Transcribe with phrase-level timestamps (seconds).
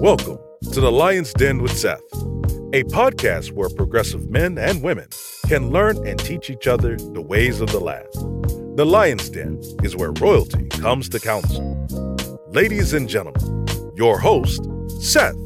[0.00, 0.38] Welcome
[0.72, 2.02] to the Lion's Den with Seth,
[2.74, 5.08] a podcast where progressive men and women
[5.46, 8.06] can learn and teach each other the ways of the land.
[8.76, 11.86] The Lion's Den is where royalty comes to council.
[12.48, 14.60] Ladies and gentlemen, your host,
[15.00, 15.45] Seth.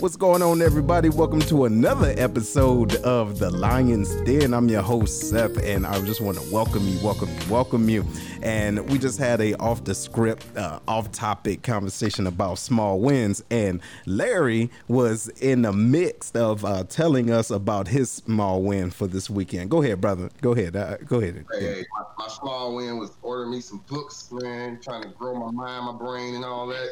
[0.00, 1.08] What's going on, everybody?
[1.08, 4.54] Welcome to another episode of The Lion's Den.
[4.54, 8.06] I'm your host, Seth, and I just want to welcome you, welcome you, welcome you.
[8.40, 13.42] And we just had a off the script, uh, off topic conversation about small wins.
[13.50, 19.08] And Larry was in the midst of uh, telling us about his small win for
[19.08, 19.68] this weekend.
[19.68, 20.30] Go ahead, brother.
[20.40, 20.76] Go ahead.
[20.76, 21.44] Uh, go ahead.
[21.58, 25.50] Hey, my, my small win was ordering me some books, man, trying to grow my
[25.50, 26.88] mind, my brain, and all that,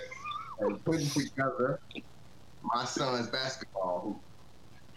[0.59, 1.79] and putting it together
[2.75, 4.17] my son's basketball hoop.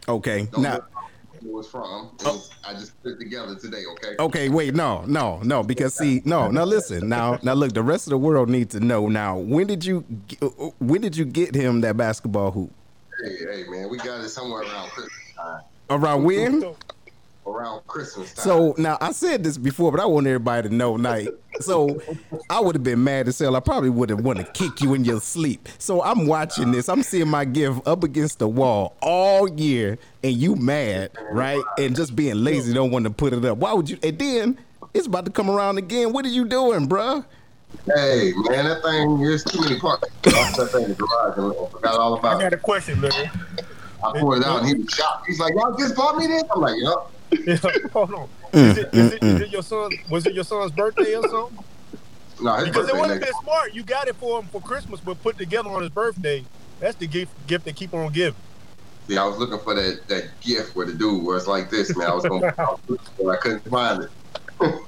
[0.07, 0.47] Okay.
[0.51, 2.09] Don't Now, know where it was from.
[2.19, 3.83] It was- I just put it together today.
[3.91, 4.15] Okay.
[4.19, 8.07] Okay, wait, no, no, no, because see, no, now listen, now, now look, the rest
[8.07, 9.37] of the world needs to know now.
[9.37, 10.03] When did you,
[10.41, 10.47] uh,
[10.79, 12.71] when did you get him that basketball hoop?
[13.23, 15.61] Hey, hey, man, we got it somewhere around Christmas time.
[15.89, 16.75] Around when?
[17.49, 18.43] Around Christmas time.
[18.43, 20.93] So now I said this before, but I want everybody to know.
[20.93, 21.27] Like,
[21.59, 22.01] so
[22.49, 23.55] I would have been mad as hell.
[23.55, 25.67] I probably would have wanted to kick you in your sleep.
[25.77, 26.89] So I'm watching this.
[26.89, 31.63] I'm seeing my gift up against the wall all year, and you mad, right?
[31.77, 33.57] And just being lazy, don't want to put it up.
[33.57, 33.97] Why would you?
[34.03, 34.59] And then
[34.93, 36.13] it's about to come around again.
[36.13, 37.25] What are you doing, bruh?
[37.85, 40.09] hey, man, that thing is too many parts.
[40.25, 42.37] I lost that thing in the garage and I forgot all about it.
[42.37, 43.29] I got a question, Larry.
[44.03, 45.27] I pulled it out and he was shocked.
[45.27, 47.11] He's like, "Y'all just bought me this?" I'm like, "Yup."
[47.93, 48.29] Hold on.
[48.53, 49.91] Is it, is, it, is it your son?
[50.09, 51.63] Was it your son's birthday or something?
[52.41, 53.73] No, his Because it birthday would have been smart.
[53.73, 56.43] You got it for him for Christmas, but put together on his birthday.
[56.79, 58.39] That's the gift gift they keep on giving.
[59.07, 62.09] See, I was looking for that, that gift where the dude was like this, man.
[62.09, 64.09] I was going, I, was looking for it, I couldn't find it.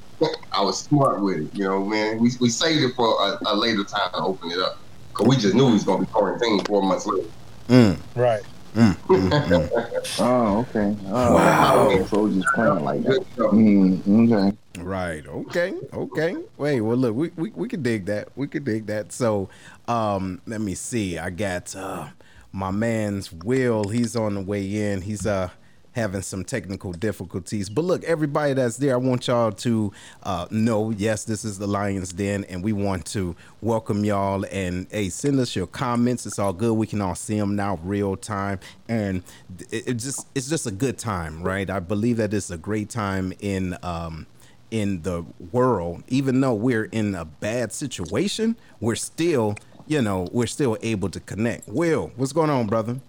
[0.52, 2.20] I was smart with it, you know, man.
[2.20, 4.78] We, we saved it for a, a later time to open it up,
[5.14, 7.28] cause we just knew he was gonna be quarantined four months later.
[7.70, 8.44] Mm, Right.
[8.74, 9.72] Mm, mm, mm.
[10.20, 10.96] Oh, okay.
[11.08, 12.06] Oh, Wow.
[12.10, 13.26] So just playing like that.
[13.38, 14.58] Mm, okay.
[14.82, 15.26] Right.
[15.28, 15.74] Okay.
[15.94, 16.36] Okay.
[16.58, 16.82] Wait.
[16.82, 18.30] Well, look, we, we we could dig that.
[18.36, 19.12] We could dig that.
[19.12, 19.50] So,
[19.88, 21.18] um, let me see.
[21.18, 22.08] I got uh
[22.52, 23.90] my man's Will.
[23.90, 25.02] He's on the way in.
[25.02, 25.50] He's uh
[25.94, 27.70] having some technical difficulties.
[27.70, 29.92] But look, everybody that's there, I want y'all to
[30.24, 34.46] uh know, yes, this is the Lions Den, and we want to welcome y'all.
[34.52, 36.26] And hey, send us your comments.
[36.26, 36.74] It's all good.
[36.74, 39.24] We can all see them now, real time, and
[39.72, 41.70] it, it just it's just a good time, right?
[41.70, 44.28] I believe that it's a great time in um
[44.72, 50.48] in the world, even though we're in a bad situation, we're still, you know, we're
[50.48, 51.68] still able to connect.
[51.68, 53.02] Will, what's going on, brother?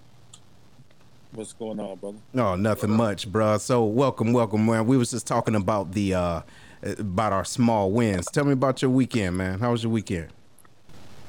[1.34, 2.18] What's going on, brother?
[2.34, 3.58] No, nothing much, bruh.
[3.58, 4.86] So welcome, welcome, man.
[4.86, 6.42] We was just talking about the uh
[6.82, 8.26] about our small wins.
[8.26, 9.58] Tell me about your weekend, man.
[9.58, 10.28] How was your weekend?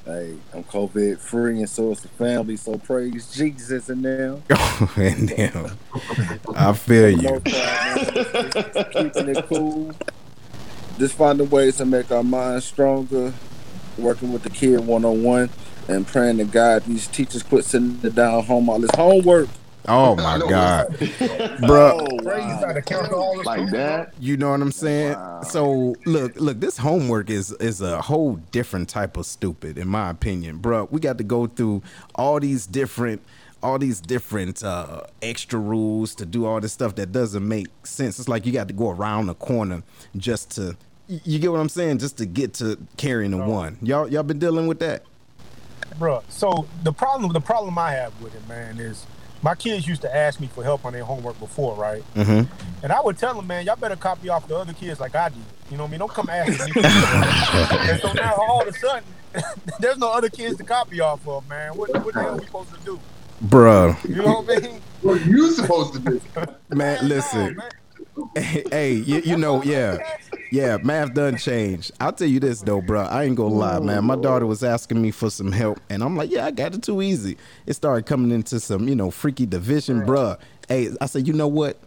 [0.04, 2.58] Hey, I'm COVID free, and so is the family.
[2.58, 4.40] So praise Jesus in there.
[4.98, 5.72] and damn,
[6.54, 7.22] I feel you.
[7.22, 8.92] No problem, man.
[8.92, 9.94] Keeping it cool.
[11.00, 13.34] Just finding ways to make our minds stronger.
[13.98, 15.50] Working with the kid one on one,
[15.88, 19.48] and praying to God these teachers quit sending it down home all this homework.
[19.88, 21.02] Oh my god, what's
[21.62, 21.98] bruh.
[22.00, 22.34] Oh, wow.
[22.74, 24.14] God to count all the Like that.
[24.20, 25.14] You know what I'm saying?
[25.14, 25.42] Wow.
[25.42, 30.10] So look, look, this homework is is a whole different type of stupid, in my
[30.10, 30.88] opinion, bro.
[30.92, 31.84] We got to go through
[32.16, 33.22] all these different,
[33.62, 38.20] all these different uh, extra rules to do all this stuff that doesn't make sense.
[38.20, 39.84] It's like you got to go around the corner
[40.16, 40.78] just to,
[41.08, 41.98] you get what I'm saying?
[42.00, 43.78] Just to get to carrying the one.
[43.82, 45.04] Y'all, y'all been dealing with that?
[46.00, 49.06] Bro, so the problem the problem I have with it, man, is
[49.44, 52.02] my kids used to ask me for help on their homework before, right?
[52.16, 52.52] Mm-hmm.
[52.82, 55.30] And I would tell them, man, y'all better copy off the other kids like I
[55.30, 55.38] did.
[55.70, 56.00] You know what I mean?
[56.00, 56.82] Don't come asking me.
[57.92, 59.04] and so now all of a sudden,
[59.80, 61.76] there's no other kids to copy off of, man.
[61.76, 63.00] What, what the hell are we supposed to do?
[63.46, 64.82] Bruh, You know what I mean?
[65.02, 66.22] What are you supposed to do?
[66.70, 67.56] man, No, listen.
[67.58, 67.70] man.
[68.36, 69.98] Hey, hey, you, you know, yeah,
[70.52, 71.92] yeah, math done changed.
[72.00, 73.02] I'll tell you this though, bro.
[73.02, 74.06] I ain't gonna lie, man.
[74.06, 76.84] My daughter was asking me for some help, and I'm like, yeah, I got it
[76.84, 77.38] too easy.
[77.66, 80.38] It started coming into some, you know, freaky division, bruh.
[80.68, 81.80] Hey, I said, you know what?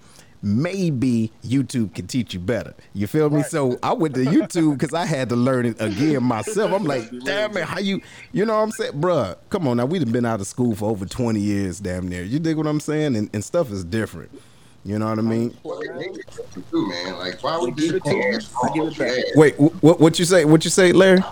[0.43, 2.75] Maybe YouTube can teach you better.
[2.93, 3.37] You feel me?
[3.39, 3.47] Right.
[3.47, 6.73] So I went to YouTube because I had to learn it again myself.
[6.73, 8.03] I'm like, damn it, how you,
[8.33, 9.37] you know what I'm saying, bruh?
[9.49, 12.23] Come on now, we've been out of school for over 20 years, damn near.
[12.23, 13.17] You dig what I'm saying?
[13.17, 14.31] And, and stuff is different.
[14.87, 15.57] You know what I mean?
[15.65, 16.25] Well, they need
[16.71, 17.19] do, man.
[17.19, 18.39] Like, why would Give you it to me.
[18.63, 19.25] I give it back.
[19.35, 20.45] Wait, what what you say?
[20.45, 21.23] What you say, Larry?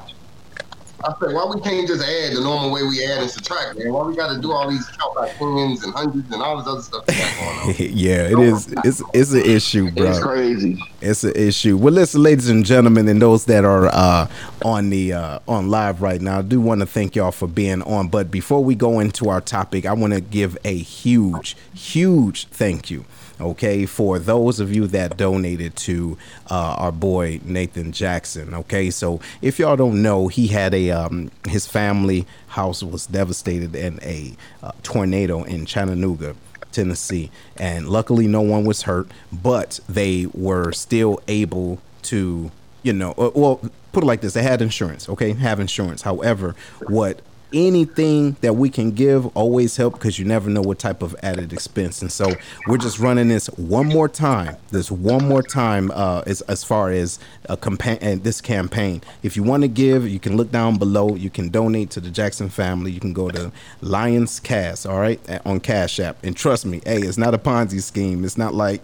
[1.04, 3.92] I said, why we can't just add the normal way we add and subtract, man?
[3.92, 6.66] Why we got to do all these count by tens and hundreds and all this
[6.66, 7.74] other stuff going on?
[7.78, 8.74] yeah, it is.
[8.84, 10.06] It's it's an issue, bro.
[10.06, 10.82] It's crazy.
[11.02, 11.76] It's an issue.
[11.76, 14.28] Well, listen, ladies and gentlemen, and those that are uh,
[14.64, 17.82] on the uh, on live right now, I do want to thank y'all for being
[17.82, 18.08] on.
[18.08, 22.90] But before we go into our topic, I want to give a huge, huge thank
[22.90, 23.04] you.
[23.40, 26.16] Okay, for those of you that donated to
[26.50, 28.54] uh, our boy Nathan Jackson.
[28.54, 33.74] Okay, so if y'all don't know, he had a um, his family house was devastated
[33.74, 36.36] in a uh, tornado in Chattanooga.
[36.70, 42.50] Tennessee, and luckily no one was hurt, but they were still able to,
[42.82, 43.60] you know, uh, well,
[43.92, 46.02] put it like this: they had insurance, okay, have insurance.
[46.02, 46.56] However,
[46.88, 47.20] what
[47.54, 51.52] anything that we can give always help because you never know what type of added
[51.52, 52.02] expense.
[52.02, 52.34] And so
[52.66, 56.90] we're just running this one more time this one more time uh as, as far
[56.90, 57.18] as
[57.48, 59.00] a campaign and this campaign.
[59.22, 61.14] If you want to give you can look down below.
[61.14, 62.90] You can donate to the jackson family.
[62.90, 66.22] You can go to lions cast all right on cash app.
[66.24, 68.24] And trust me hey it's not a ponzi scheme.
[68.24, 68.82] It's not like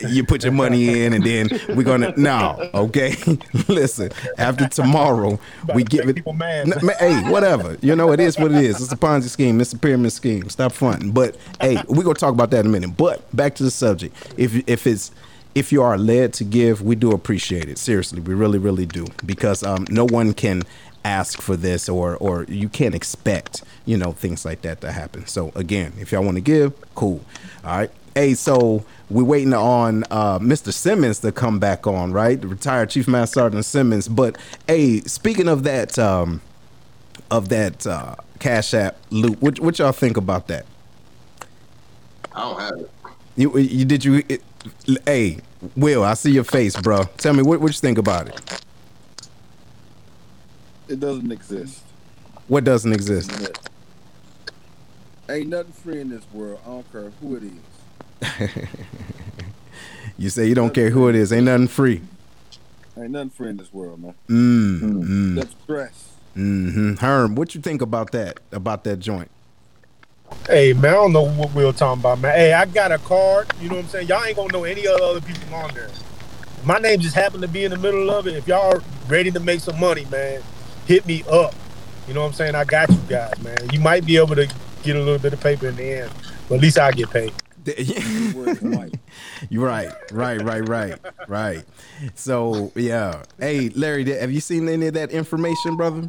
[0.00, 3.14] you put your money in and then we're gonna no okay?
[3.68, 5.38] Listen after tomorrow
[5.74, 6.70] we give it mad.
[6.70, 7.76] N- hey whatever.
[7.80, 8.80] You know it is what it is.
[8.80, 9.60] It's a ponzi scheme.
[9.60, 10.48] It's a pyramid scheme.
[10.48, 11.12] Stop fronting.
[11.12, 12.96] But hey we're gonna talk about that in a minute.
[12.96, 14.14] But back to the subject.
[14.36, 15.10] If if it's
[15.54, 17.78] if you are led to give we do appreciate it.
[17.78, 19.06] Seriously we really really do.
[19.24, 20.62] Because um no one can
[21.06, 25.26] ask for this or or you can't expect you know things like that to happen
[25.26, 27.20] so again if y'all want to give cool
[27.64, 30.72] all right hey so we're waiting on uh, Mr.
[30.72, 32.40] Simmons to come back on, right?
[32.40, 34.08] The retired Chief Master Sergeant Simmons.
[34.08, 34.36] But
[34.66, 36.40] hey, speaking of that, um,
[37.30, 40.66] of that uh, Cash App loop, what, what y'all think about that?
[42.32, 42.90] I don't have it.
[43.36, 44.24] You, you did you?
[44.28, 44.42] It,
[45.04, 45.38] hey,
[45.76, 47.04] Will, I see your face, bro.
[47.18, 48.62] Tell me what, what you think about it.
[50.88, 51.82] It doesn't exist.
[52.48, 53.30] What doesn't exist?
[55.28, 56.60] Ain't nothing free in this world.
[56.64, 58.68] I don't care who it is.
[60.18, 61.32] You say you don't care who it is.
[61.32, 62.00] Ain't nothing free.
[62.96, 64.14] Ain't nothing free in this world, man.
[64.28, 66.12] Mm, mm, That's stress.
[66.34, 66.94] mm-hmm.
[66.94, 68.40] Herm, what you think about that?
[68.50, 69.30] About that joint?
[70.48, 72.34] Hey man, I don't know what we were talking about, man.
[72.34, 73.52] Hey, I got a card.
[73.60, 74.08] You know what I'm saying?
[74.08, 75.90] Y'all ain't gonna know any other other people on there.
[76.64, 78.34] My name just happened to be in the middle of it.
[78.34, 80.42] If y'all ready to make some money, man,
[80.86, 81.54] hit me up.
[82.06, 82.54] You know what I'm saying?
[82.54, 83.56] I got you guys, man.
[83.72, 84.46] You might be able to
[84.82, 86.10] get a little bit of paper in the end,
[86.48, 87.32] but at least I get paid.
[89.50, 91.64] You're right, right, right, right, right.
[92.14, 96.08] So yeah, hey Larry, have you seen any of that information, brother?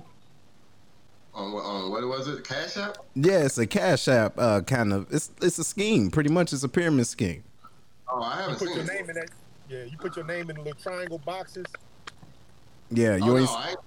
[1.34, 2.44] On what, on what was it?
[2.44, 2.98] Cash App?
[3.16, 5.12] Yeah, it's a Cash App uh, kind of.
[5.12, 6.54] It's it's a scheme, pretty much.
[6.54, 7.44] It's a pyramid scheme.
[8.08, 8.94] Oh, I haven't put seen your it.
[8.94, 9.30] name in that.
[9.68, 11.66] Yeah, you put your name in the little triangle boxes.
[12.92, 13.80] Yeah, you Oh, ain't, no, I ain't,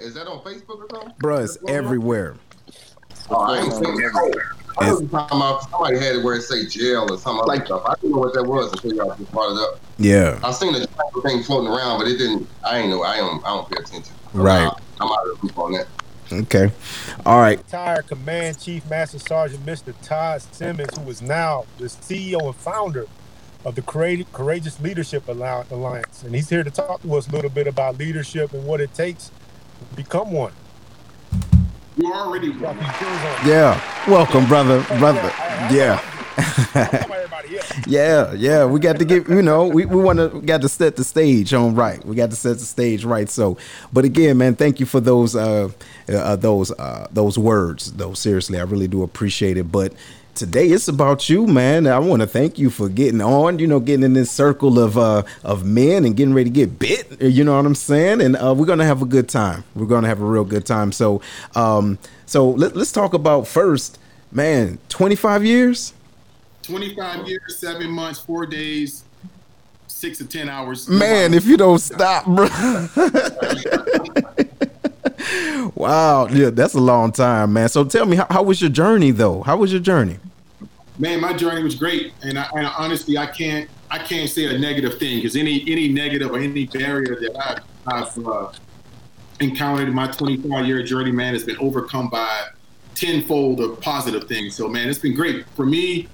[0.00, 1.12] is that on Facebook or something?
[1.20, 2.36] Bruh, It's everywhere.
[3.30, 4.12] Oh, I ain't seen it.
[4.78, 7.82] I was talking about somebody had it where it say jail or something like stuff.
[7.86, 9.80] I didn't know what that was until y'all just brought it up.
[9.98, 10.86] Yeah, I seen the
[11.22, 12.48] thing floating around, but it didn't.
[12.64, 13.02] I ain't know.
[13.02, 13.44] I don't.
[13.44, 14.14] I don't pay attention.
[14.32, 14.70] Right.
[15.00, 15.86] I'm out of the loop on that.
[16.32, 16.72] okay,
[17.26, 17.58] all right.
[17.58, 19.94] Retired Command Chief Master Sergeant Mr.
[20.02, 23.06] Todd Simmons, who is now the CEO and founder
[23.64, 26.22] of the Courage- Courageous Leadership Alliance.
[26.22, 28.94] And he's here to talk to us a little bit about leadership and what it
[28.94, 29.32] takes to
[29.96, 30.52] become one.
[31.96, 33.46] You already Drop on.
[33.46, 35.30] Yeah, welcome, brother, brother.
[35.70, 36.00] Yeah.
[36.38, 37.86] I'm talking about everybody else.
[37.86, 40.96] Yeah, yeah, we got to get you know we, we want to got to set
[40.96, 42.04] the stage on right.
[42.04, 43.28] We got to set the stage right.
[43.28, 43.58] So,
[43.92, 45.70] but again, man, thank you for those uh,
[46.08, 47.92] uh those uh those words.
[47.92, 49.70] Though seriously, I really do appreciate it.
[49.70, 49.92] But
[50.34, 51.86] today it's about you, man.
[51.86, 53.58] I want to thank you for getting on.
[53.58, 56.78] You know, getting in this circle of uh of men and getting ready to get
[56.78, 57.20] bit.
[57.20, 58.20] You know what I'm saying?
[58.20, 59.64] And uh, we're gonna have a good time.
[59.74, 60.92] We're gonna have a real good time.
[60.92, 61.20] So,
[61.54, 63.98] um, so let, let's talk about first,
[64.30, 64.78] man.
[64.88, 65.94] 25 years.
[66.62, 69.02] 25 years, seven months, four days,
[69.88, 70.88] six to 10 hours.
[70.88, 72.46] Man, if you don't stop, bro.
[75.74, 77.68] wow, yeah, that's a long time, man.
[77.68, 79.42] So tell me, how, how was your journey, though?
[79.42, 80.18] How was your journey?
[80.98, 82.12] man, my journey was great.
[82.22, 85.88] And, I, and honestly, I can't, I can't say a negative thing because any, any
[85.88, 88.52] negative or any barrier that I've, I've uh,
[89.40, 92.48] encountered in my 25 year journey, man, has been overcome by
[92.94, 94.54] tenfold of positive things.
[94.54, 96.08] So, man, it's been great for me.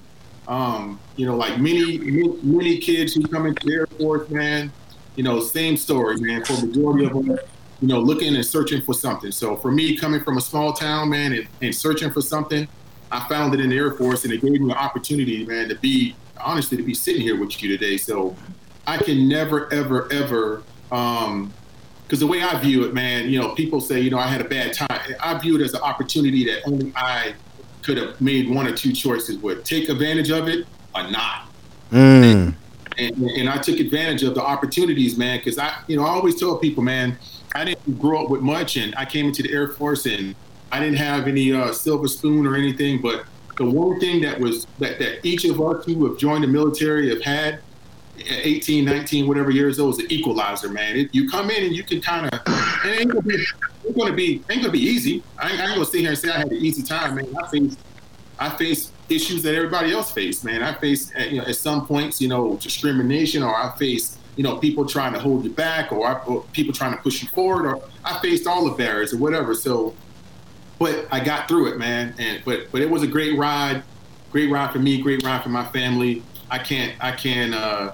[0.48, 4.72] Um, you know, like many, many, many kids who come into the Air Force, man,
[5.14, 6.42] you know, same story, man.
[6.44, 7.38] For the majority of them,
[7.80, 9.30] you know, looking and searching for something.
[9.30, 12.66] So for me, coming from a small town, man, and, and searching for something,
[13.10, 15.74] I found it in the Air Force, and it gave me an opportunity, man, to
[15.76, 17.96] be honestly to be sitting here with you today.
[17.96, 18.36] So
[18.86, 21.52] I can never, ever, ever um,
[22.08, 24.40] because the way I view it, man, you know, people say, you know, I had
[24.40, 24.88] a bad time.
[25.20, 27.34] I view it as an opportunity that only I
[27.82, 31.48] could have made one or two choices would take advantage of it or not.
[31.92, 32.54] Mm.
[32.96, 36.40] And, and I took advantage of the opportunities, man, because I, you know, I always
[36.40, 37.18] tell people, man,
[37.54, 40.34] I didn't grow up with much, and I came into the Air Force, and
[40.70, 43.00] I didn't have any uh, silver spoon or anything.
[43.00, 43.24] But
[43.56, 47.08] the one thing that was that, that each of us who have joined the military
[47.10, 47.60] have had
[48.20, 50.96] at 18, 19, whatever years old is an equalizer, man.
[50.96, 52.40] It, you come in and you can kind of,
[52.84, 55.22] it ain't gonna be, it's gonna be, ain't gonna be easy.
[55.38, 57.34] I ain't, I ain't gonna sit here and say I had an easy time, man.
[57.42, 57.78] I faced,
[58.38, 60.62] I faced issues that everybody else faced, man.
[60.62, 64.44] I faced, uh, you know, at some points, you know, discrimination, or I faced, you
[64.44, 67.28] know, people trying to hold you back, or, I, or people trying to push you
[67.28, 69.52] forward, or I faced all the barriers or whatever.
[69.52, 69.94] So,
[70.78, 72.14] but I got through it, man.
[72.18, 73.82] And but but it was a great ride,
[74.30, 76.22] great ride for me, great ride for my family.
[76.50, 77.52] I can't, I can't.
[77.54, 77.92] uh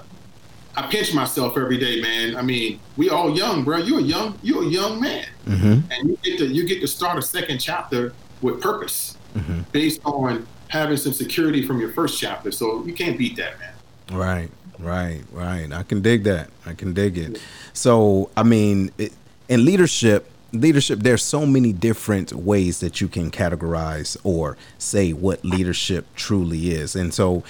[0.77, 2.37] I pinch myself every day, man.
[2.37, 3.79] I mean, we all young, bro.
[3.79, 6.89] You're a young, you're a young man, hmm and you get to you get to
[6.89, 12.21] start a second chapter with purpose, hmm based on having some security from your first
[12.21, 12.51] chapter.
[12.51, 13.75] So you can't beat that, man.
[14.13, 14.51] Right,
[14.85, 15.73] right, right.
[15.73, 16.50] I can dig that.
[16.67, 17.41] I can dig it.
[17.73, 18.91] So, I mean,
[19.49, 25.45] in leadership, leadership, there's so many different ways that you can categorize or say what
[25.45, 26.95] leadership truly is.
[26.95, 27.43] And so,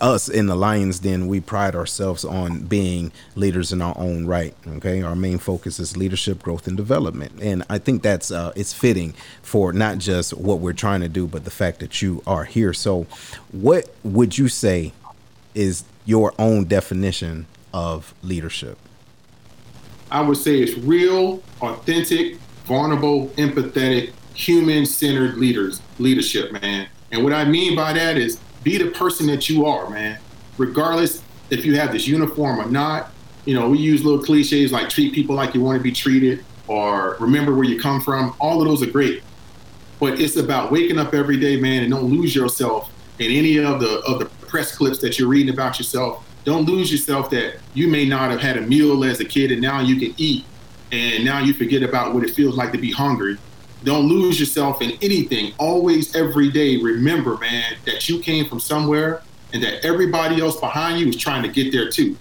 [0.00, 4.54] us in the Lions Den, we pride ourselves on being leaders in our own right.
[4.66, 8.72] Okay, our main focus is leadership, growth, and development, and I think that's uh, it's
[8.72, 12.44] fitting for not just what we're trying to do, but the fact that you are
[12.44, 12.72] here.
[12.72, 13.06] So,
[13.52, 14.92] what would you say
[15.56, 18.78] is your own definition of leadership?
[20.10, 26.86] I would say it's real, authentic, vulnerable, empathetic, human-centered leaders leadership, man.
[27.10, 30.18] And what I mean by that is be the person that you are, man.
[30.58, 33.12] Regardless if you have this uniform or not.
[33.44, 36.44] You know, we use little cliches like treat people like you want to be treated
[36.66, 38.34] or remember where you come from.
[38.40, 39.22] All of those are great.
[40.00, 43.80] But it's about waking up every day, man, and don't lose yourself in any of
[43.80, 46.24] the of the press clips that you're reading about yourself.
[46.44, 49.60] Don't lose yourself that you may not have had a meal as a kid and
[49.60, 50.44] now you can eat
[50.92, 53.36] and now you forget about what it feels like to be hungry.
[53.84, 55.52] Don't lose yourself in anything.
[55.58, 59.22] Always, every day, remember, man, that you came from somewhere
[59.52, 62.16] and that everybody else behind you is trying to get there too.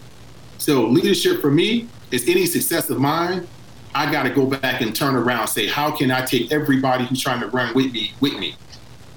[0.57, 3.47] So, leadership for me is any success of mine.
[3.93, 7.21] I got to go back and turn around say, how can I take everybody who's
[7.21, 8.55] trying to run with me with me?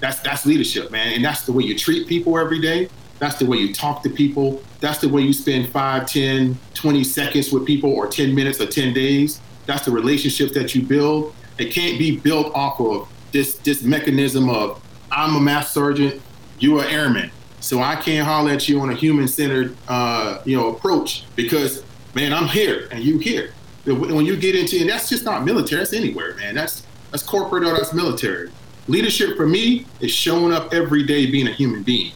[0.00, 2.88] That's that's leadership, man, and that's the way you treat people every day.
[3.18, 4.62] That's the way you talk to people.
[4.80, 8.66] That's the way you spend 5, 10, 20 seconds with people or 10 minutes or
[8.66, 9.40] 10 days.
[9.66, 11.34] That's the relationships that you build.
[11.58, 16.22] It can't be built off of this this mechanism of I'm a master sergeant,
[16.58, 17.30] you're an airman.
[17.60, 21.82] So I can't holler at you on a human-centered uh, you know approach because
[22.14, 23.52] man, I'm here and you here.
[23.84, 26.54] When you get into and that's just not military, that's anywhere, man.
[26.54, 28.50] That's that's corporate or that's military.
[28.88, 32.12] Leadership for me is showing up every day being a human being.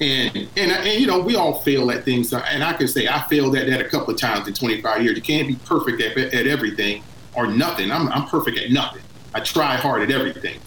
[0.00, 3.22] And, and and you know we all fail at things, and I can say I
[3.28, 5.16] failed at that a couple of times in 25 years.
[5.16, 7.02] You can't be perfect at, at everything
[7.34, 7.92] or nothing.
[7.92, 9.02] I'm I'm perfect at nothing.
[9.34, 10.58] I try hard at everything.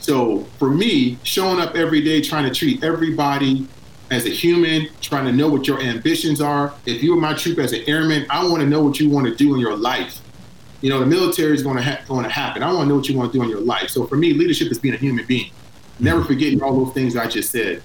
[0.00, 3.66] So for me, showing up every day, trying to treat everybody
[4.10, 6.72] as a human, trying to know what your ambitions are.
[6.86, 9.34] If you're my troop as an airman, I want to know what you want to
[9.34, 10.20] do in your life.
[10.80, 12.62] You know, the military is going to ha- going to happen.
[12.62, 13.90] I want to know what you want to do in your life.
[13.90, 15.50] So for me, leadership is being a human being.
[15.98, 16.28] Never mm-hmm.
[16.28, 17.82] forgetting all those things I just said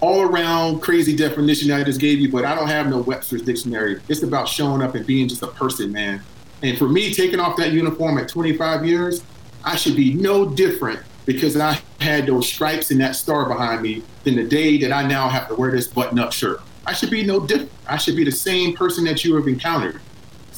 [0.00, 4.00] all around crazy definition I just gave you, but I don't have no Webster's dictionary.
[4.08, 6.22] It's about showing up and being just a person, man.
[6.62, 9.22] And for me, taking off that uniform at 25 years,
[9.64, 14.02] I should be no different because I had those stripes and that star behind me
[14.24, 16.60] than the day that I now have to wear this button up shirt.
[16.86, 17.70] I should be no different.
[17.86, 20.00] I should be the same person that you have encountered.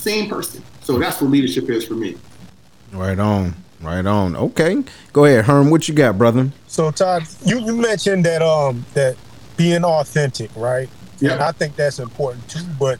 [0.02, 0.64] Same person.
[0.80, 2.16] So that's what leadership is for me.
[2.92, 3.54] Right on.
[3.80, 4.34] Right on.
[4.34, 4.82] Okay.
[5.12, 5.70] Go ahead, Herm.
[5.70, 6.50] What you got, brother?
[6.66, 9.16] So Todd, you, you mentioned that um that
[9.56, 10.88] being authentic, right?
[11.20, 11.34] Yeah.
[11.34, 12.64] And I think that's important too.
[12.80, 12.98] But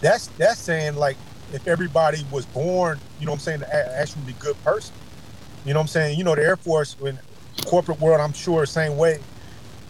[0.00, 1.18] that's that's saying like
[1.52, 4.94] if everybody was born, you know what I'm saying, to actually be a good person.
[5.66, 6.18] You know what I'm saying?
[6.18, 7.18] You know, the Air Force, when
[7.66, 9.20] corporate world, I'm sure same way.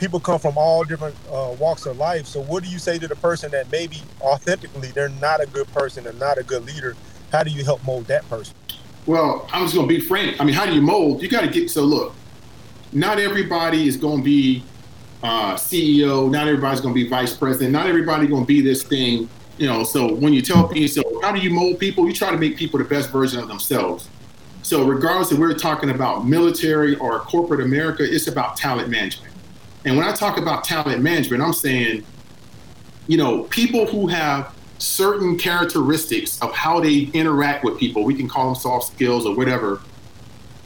[0.02, 2.26] People come from all different uh, walks of life.
[2.26, 5.68] So what do you say to the person that maybe authentically they're not a good
[5.68, 6.96] person and not a good leader?
[7.30, 8.52] How do you help mold that person?
[9.06, 10.40] Well, I'm just going to be frank.
[10.40, 11.22] I mean, how do you mold?
[11.22, 12.14] You got to get so look.
[12.92, 14.64] Not everybody is going to be
[15.22, 16.28] uh, CEO.
[16.28, 17.70] Not everybody's going to be vice president.
[17.70, 19.28] Not everybody going to be this thing.
[19.56, 19.84] You know.
[19.84, 22.08] So when you tell people, so how do you mold people?
[22.08, 24.08] You try to make people the best version of themselves.
[24.64, 29.31] So regardless if we're talking about military or corporate America, it's about talent management.
[29.84, 32.04] And when I talk about talent management, I'm saying,
[33.08, 38.04] you know, people who have certain characteristics of how they interact with people.
[38.04, 39.80] We can call them soft skills or whatever.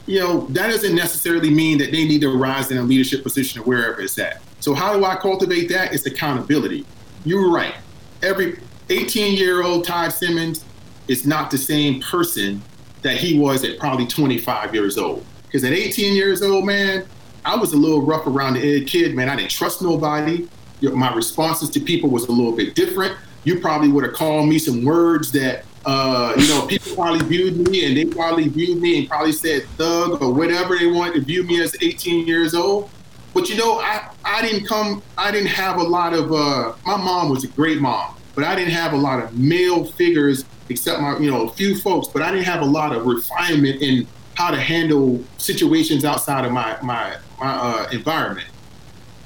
[0.05, 3.61] You know, that doesn't necessarily mean that they need to rise in a leadership position
[3.61, 4.41] or wherever it's at.
[4.59, 5.93] So how do I cultivate that?
[5.93, 6.85] It's accountability.
[7.25, 7.75] You were right.
[8.23, 8.59] Every
[8.89, 10.63] 18 year old Todd Simmons
[11.07, 12.61] is not the same person
[13.03, 15.25] that he was at probably 25 years old.
[15.43, 17.05] Because at 18 years old, man,
[17.47, 19.29] I was a little rough around the edge kid, man.
[19.29, 20.49] I didn't trust nobody.
[20.81, 23.17] My responses to people was a little bit different.
[23.45, 27.69] You probably would have called me some words that, uh, you know, people probably viewed
[27.69, 31.21] me and they probably viewed me and probably said thug or whatever they wanted to
[31.21, 32.89] view me as 18 years old.
[33.33, 36.97] But you know, I, I didn't come, I didn't have a lot of, uh, my
[36.97, 40.99] mom was a great mom, but I didn't have a lot of male figures except
[40.99, 44.05] my, you know, a few folks, but I didn't have a lot of refinement in
[44.37, 48.47] how to handle situations outside of my, my, my uh, environment.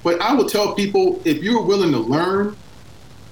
[0.04, 2.56] But I will tell people if you're willing to learn,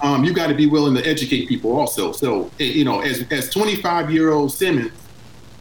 [0.02, 2.12] um, you got to be willing to educate people also.
[2.12, 4.92] So, you know, as, as 25 year old Simmons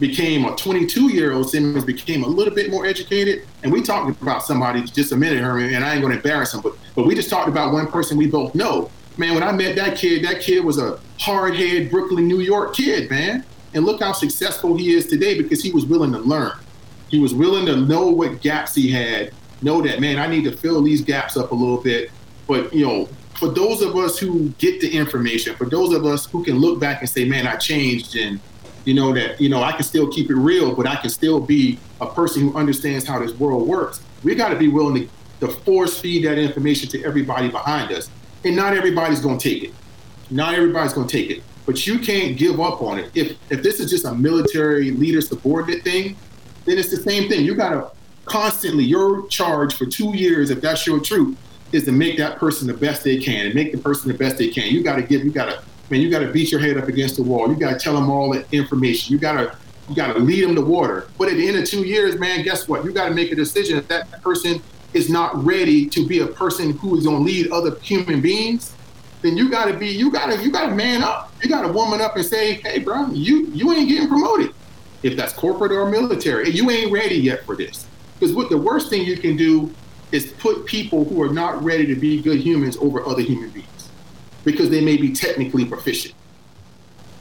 [0.00, 3.46] became a 22 year old Simmons became a little bit more educated.
[3.62, 6.52] And we talked about somebody just a minute, Herman, and I ain't going to embarrass
[6.52, 8.90] him, but, but we just talked about one person we both know.
[9.18, 12.74] Man, when I met that kid, that kid was a hard head Brooklyn, New York
[12.74, 13.44] kid, man.
[13.78, 16.50] And look how successful he is today because he was willing to learn.
[17.10, 19.32] He was willing to know what gaps he had,
[19.62, 22.10] know that, man, I need to fill these gaps up a little bit.
[22.48, 23.08] But, you know,
[23.38, 26.80] for those of us who get the information, for those of us who can look
[26.80, 28.40] back and say, man, I changed and,
[28.84, 31.38] you know, that, you know, I can still keep it real, but I can still
[31.38, 34.02] be a person who understands how this world works.
[34.24, 35.08] We got to be willing
[35.40, 38.10] to, to force feed that information to everybody behind us.
[38.44, 39.74] And not everybody's going to take it.
[40.32, 41.44] Not everybody's going to take it.
[41.68, 43.10] But you can't give up on it.
[43.14, 46.16] If, if this is just a military leader subordinate thing,
[46.64, 47.44] then it's the same thing.
[47.44, 47.90] You got to
[48.24, 51.36] constantly, your charge for two years, if that's your truth,
[51.72, 54.38] is to make that person the best they can and make the person the best
[54.38, 54.72] they can.
[54.72, 56.88] You got to give, you got to, man, you got to beat your head up
[56.88, 57.50] against the wall.
[57.50, 59.12] You got to tell them all the information.
[59.12, 59.54] You got to,
[59.90, 61.08] you got to lead them to water.
[61.18, 62.82] But at the end of two years, man, guess what?
[62.82, 64.62] You got to make a decision if that person
[64.94, 68.72] is not ready to be a person who is to lead other human beings.
[69.22, 71.32] Then you got to be, you got to, you got to man up.
[71.42, 74.54] You got to woman up and say, hey, bro, you, you ain't getting promoted.
[75.02, 77.86] If that's corporate or military, you ain't ready yet for this.
[78.18, 79.72] Because what the worst thing you can do
[80.10, 83.90] is put people who are not ready to be good humans over other human beings
[84.44, 86.14] because they may be technically proficient.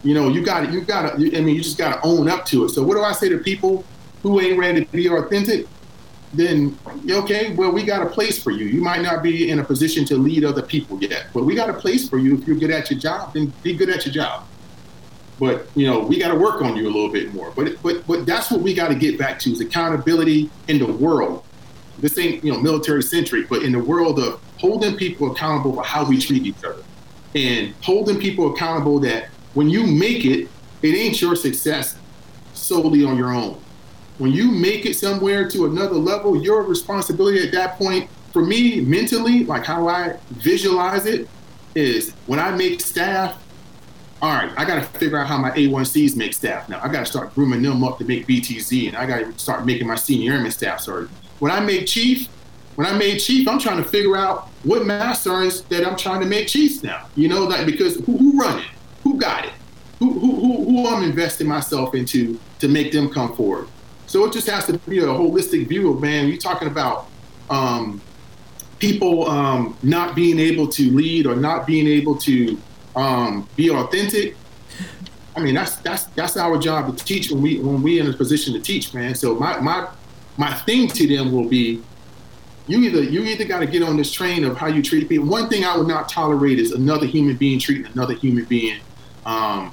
[0.04, 2.30] You know, you got to, you got to, I mean, you just got to own
[2.30, 2.70] up to it.
[2.70, 3.84] So, what do I say to people
[4.24, 5.68] who ain't ready to be authentic?
[6.34, 6.78] Then,
[7.10, 8.66] okay, well, we got a place for you.
[8.66, 11.70] You might not be in a position to lead other people yet, but we got
[11.70, 12.38] a place for you.
[12.38, 14.46] If you're good at your job, then be good at your job.
[15.40, 17.52] But you know, we got to work on you a little bit more.
[17.56, 20.92] But but but that's what we got to get back to is accountability in the
[20.92, 21.44] world
[22.00, 25.84] this ain't you know military centric, but in the world of holding people accountable for
[25.84, 26.84] how we treat each other,
[27.36, 30.48] and holding people accountable that when you make it,
[30.82, 31.98] it ain't your success
[32.54, 33.60] solely on your own.
[34.18, 38.82] When you make it somewhere to another level, your responsibility at that point, for me
[38.82, 41.28] mentally, like how I visualize it,
[41.76, 43.42] is when I make staff.
[44.20, 46.80] All right, I got to figure out how my A1Cs make staff now.
[46.82, 49.64] I got to start grooming them up to make BTZ, and I got to start
[49.64, 52.28] making my senior airman staff start when I made chief,
[52.76, 56.22] when I made chief, I'm trying to figure out what master sergeants that I'm trying
[56.22, 57.08] to make chiefs now.
[57.16, 58.68] You know, like because who, who run it?
[59.04, 59.54] Who got it?
[60.00, 63.68] Who, who, who, who I'm investing myself into to make them come forward.
[64.08, 66.28] So it just has to be a holistic view of man.
[66.28, 67.08] You're talking about
[67.50, 68.02] um,
[68.80, 72.58] people um, not being able to lead or not being able to
[72.96, 74.36] um, be authentic.
[75.36, 78.14] I mean, that's that's that's our job to teach when we when we in a
[78.14, 79.14] position to teach, man.
[79.14, 79.88] So my my
[80.38, 81.84] my thing to them will be
[82.68, 85.28] you either you either got to get on this train of how you treat people.
[85.28, 88.80] One thing I would not tolerate is another human being treating another human being
[89.26, 89.72] um,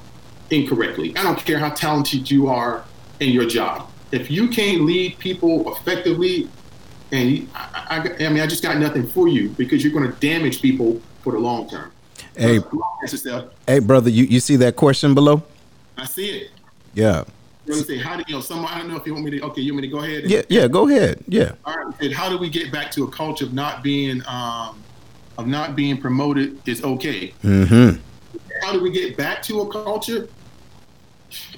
[0.50, 1.16] incorrectly.
[1.16, 2.84] I don't care how talented you are
[3.20, 3.88] in your job.
[4.12, 6.48] If you can't lead people effectively,
[7.12, 10.10] and you, I, I, I, mean, I just got nothing for you because you're going
[10.10, 11.90] to damage people for the long term.
[12.36, 12.60] Hey,
[13.66, 15.42] hey, brother, you, you see that question below?
[15.96, 16.50] I see it.
[16.94, 17.24] Yeah.
[17.66, 18.40] You say, how do you know?
[18.40, 19.40] Someone I don't know if you want me to.
[19.46, 20.24] Okay, you want me to go ahead?
[20.24, 21.24] And, yeah, yeah, go ahead.
[21.26, 21.52] Yeah.
[21.64, 21.94] All right.
[22.00, 24.82] Said, how do we get back to a culture of not being um,
[25.38, 27.32] of not being promoted is okay?
[27.42, 28.00] Mm-hmm.
[28.62, 30.28] How do we get back to a culture?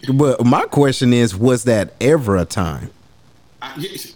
[0.09, 2.91] Well, my question is, was that ever a time?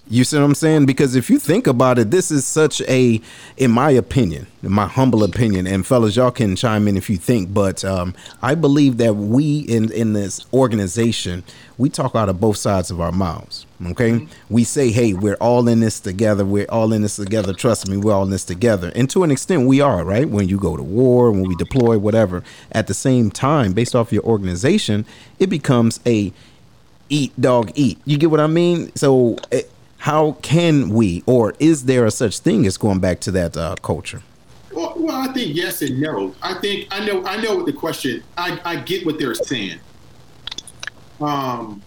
[0.06, 0.86] You see what I'm saying?
[0.86, 3.20] Because if you think about it, this is such a,
[3.56, 7.16] in my opinion, in my humble opinion, and fellas, y'all can chime in if you
[7.16, 11.42] think, but um, I believe that we in in this organization,
[11.78, 13.66] we talk out of both sides of our mouths.
[13.86, 16.44] Okay, we say, "Hey, we're all in this together.
[16.44, 17.54] We're all in this together.
[17.54, 20.28] Trust me, we're all in this together." And to an extent, we are right.
[20.28, 22.42] When you go to war, when we deploy, whatever.
[22.72, 25.06] At the same time, based off your organization,
[25.38, 26.32] it becomes a
[27.10, 29.62] eat dog eat you get what i mean so eh,
[29.98, 33.76] how can we or is there a such thing as going back to that uh,
[33.82, 34.22] culture
[34.72, 36.34] Well, well, I think yes and no.
[36.42, 38.22] I think I know I know what the question.
[38.38, 39.80] I, I get what they're saying.
[41.20, 41.82] Um,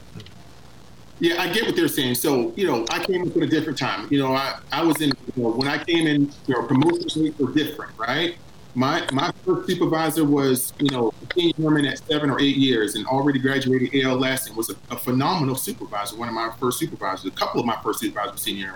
[1.20, 2.16] yeah, I get what they're saying.
[2.16, 4.08] So you know, I came up at a different time.
[4.12, 6.32] You know, I, I was in you know, when I came in.
[6.48, 8.36] You know, promotions were different, right?
[8.76, 12.96] My my first supervisor was you know a senior airman at seven or eight years
[12.96, 16.18] and already graduated ALS and was a, a phenomenal supervisor.
[16.18, 18.76] One of my first supervisors, a couple of my first supervisors, senior.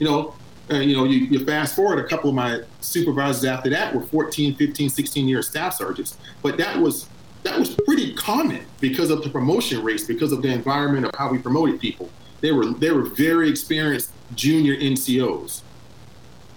[0.00, 0.34] You know,
[0.70, 4.02] uh, you know, you, you fast forward a couple of my supervisors after that were
[4.02, 6.18] 14, 15, 16 year staff sergeants.
[6.42, 7.08] But that was
[7.44, 11.30] that was pretty common because of the promotion race, because of the environment of how
[11.30, 12.10] we promoted people.
[12.40, 15.62] They were they were very experienced junior NCOs.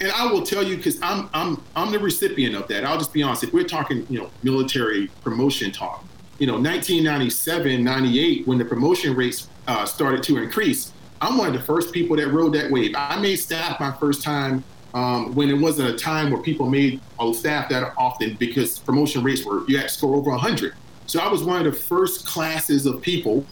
[0.02, 2.84] And I will tell you, because I'm I'm I'm the recipient of that.
[2.84, 3.44] I'll just be honest.
[3.44, 6.04] If we're talking, you know, military promotion talk,
[6.40, 11.54] you know, 1997, 98, when the promotion rates uh, started to increase, I'm one of
[11.54, 12.96] the first people that rode that wave.
[12.98, 14.64] I made staff my first time
[14.96, 17.00] um, when it wasn't a time where people made
[17.36, 20.74] staff that often because promotion rates were you had to score over 100.
[21.06, 23.46] So I was one of the first classes of people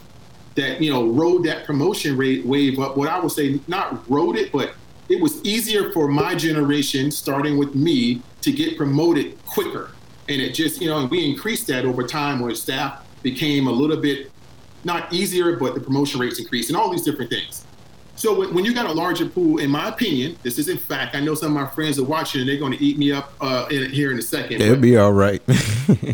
[0.55, 2.97] that you know rode that promotion rate wave up.
[2.97, 4.73] What I would say, not rode it, but
[5.09, 9.91] it was easier for my generation, starting with me, to get promoted quicker.
[10.29, 13.97] And it just, you know, we increased that over time where staff became a little
[13.97, 14.31] bit
[14.83, 17.65] not easier, but the promotion rates increased and all these different things.
[18.15, 21.15] So when, when you got a larger pool, in my opinion, this is in fact,
[21.15, 23.33] I know some of my friends are watching and they're going to eat me up
[23.41, 24.61] uh, in, here in a second.
[24.61, 25.41] it'll but- be all right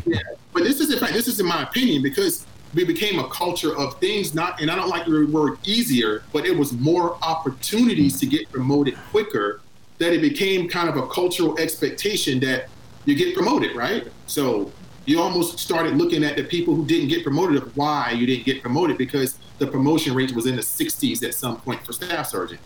[0.06, 0.20] yeah,
[0.54, 3.76] but this is in fact this is in my opinion because we became a culture
[3.76, 8.20] of things not and I don't like the word easier, but it was more opportunities
[8.20, 9.62] to get promoted quicker
[9.98, 12.68] that it became kind of a cultural expectation that
[13.06, 14.08] you get promoted, right?
[14.28, 14.72] So
[15.06, 18.46] you almost started looking at the people who didn't get promoted of why you didn't
[18.46, 22.28] get promoted because the promotion rate was in the 60s at some point for staff
[22.28, 22.60] sergeant.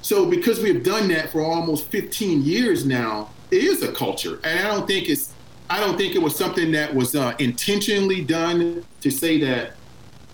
[0.00, 4.58] So because we've done that for almost 15 years now, it is a culture, and
[4.58, 5.34] I don't think it's
[5.68, 9.72] I don't think it was something that was uh, intentionally done to say that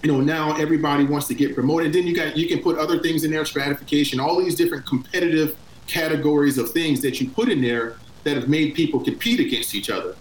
[0.03, 1.93] you know now everybody wants to get promoted.
[1.93, 5.57] Then you got you can put other things in there, stratification, all these different competitive
[5.87, 9.91] categories of things that you put in there that have made people compete against each
[9.91, 10.17] other.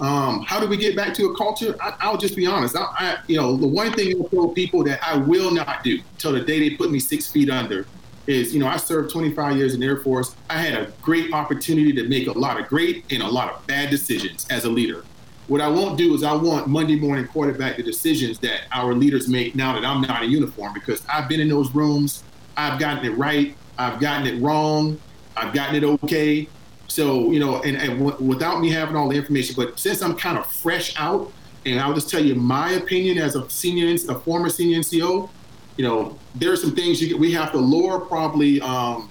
[0.00, 1.74] Um, how do we get back to a culture?
[1.80, 2.76] I, I'll just be honest.
[2.76, 6.00] I, I, you know, the one thing I tell people that I will not do
[6.18, 7.86] till the day they put me six feet under
[8.28, 10.36] is, you know, I served 25 years in the Air Force.
[10.48, 13.66] I had a great opportunity to make a lot of great and a lot of
[13.66, 15.02] bad decisions as a leader.
[15.48, 19.28] What I won't do is I want Monday morning quarterback the decisions that our leaders
[19.28, 22.22] make now that I'm not in uniform because I've been in those rooms.
[22.58, 23.56] I've gotten it right.
[23.78, 25.00] I've gotten it wrong.
[25.38, 26.46] I've gotten it okay.
[26.86, 30.16] So, you know, and, and w- without me having all the information, but since I'm
[30.16, 31.32] kind of fresh out,
[31.64, 35.30] and I'll just tell you my opinion as a senior, a former senior NCO,
[35.78, 38.60] you know, there are some things you, we have to lower probably.
[38.60, 39.10] Um,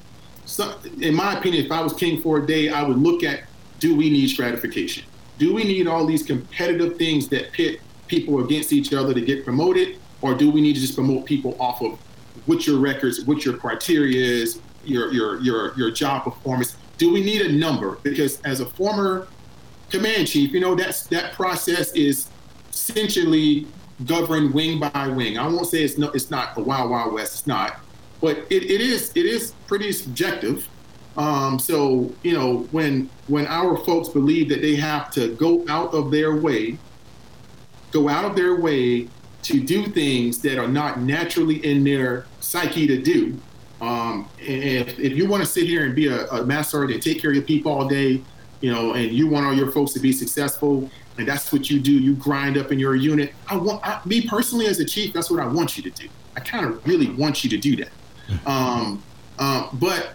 [1.01, 3.43] in my opinion, if I was king for a day, I would look at
[3.79, 5.03] do we need stratification?
[5.37, 9.43] Do we need all these competitive things that pit people against each other to get
[9.43, 9.99] promoted?
[10.21, 11.99] Or do we need to just promote people off of
[12.45, 16.75] what your records, what your criteria is, your your your your job performance?
[16.97, 17.99] Do we need a number?
[18.01, 19.27] Because as a former
[19.89, 22.29] command chief, you know that's that process is
[22.71, 23.67] essentially
[24.05, 25.37] governed wing by wing.
[25.37, 27.33] I won't say it's no, it's not a wild wild west.
[27.33, 27.79] It's not,
[28.21, 30.67] but it, it is it is pretty subjective.
[31.17, 35.93] Um, so you know when when our folks believe that they have to go out
[35.93, 36.77] of their way,
[37.91, 39.07] go out of their way
[39.43, 43.39] to do things that are not naturally in their psyche to do.
[43.79, 46.95] Um, and if, if you want to sit here and be a, a master sergeant
[46.95, 48.21] and take care of your people all day,
[48.61, 51.79] you know, and you want all your folks to be successful, and that's what you
[51.79, 51.91] do.
[51.91, 53.33] You grind up in your unit.
[53.47, 55.13] I want I, me personally as a chief.
[55.13, 56.09] That's what I want you to do.
[56.35, 57.89] I kind of really want you to do that.
[58.45, 59.03] Um,
[59.39, 60.13] um, but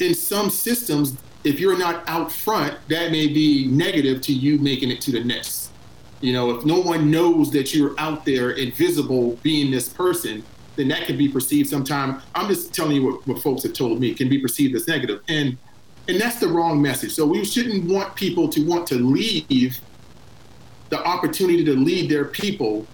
[0.00, 4.90] in some systems, if you're not out front, that may be negative to you making
[4.90, 5.70] it to the next.
[6.20, 10.42] You know, if no one knows that you're out there invisible being this person,
[10.76, 12.22] then that can be perceived sometime.
[12.34, 15.22] I'm just telling you what, what folks have told me can be perceived as negative.
[15.28, 15.56] And
[16.08, 17.12] and that's the wrong message.
[17.12, 19.78] So we shouldn't want people to want to leave
[20.88, 22.86] the opportunity to lead their people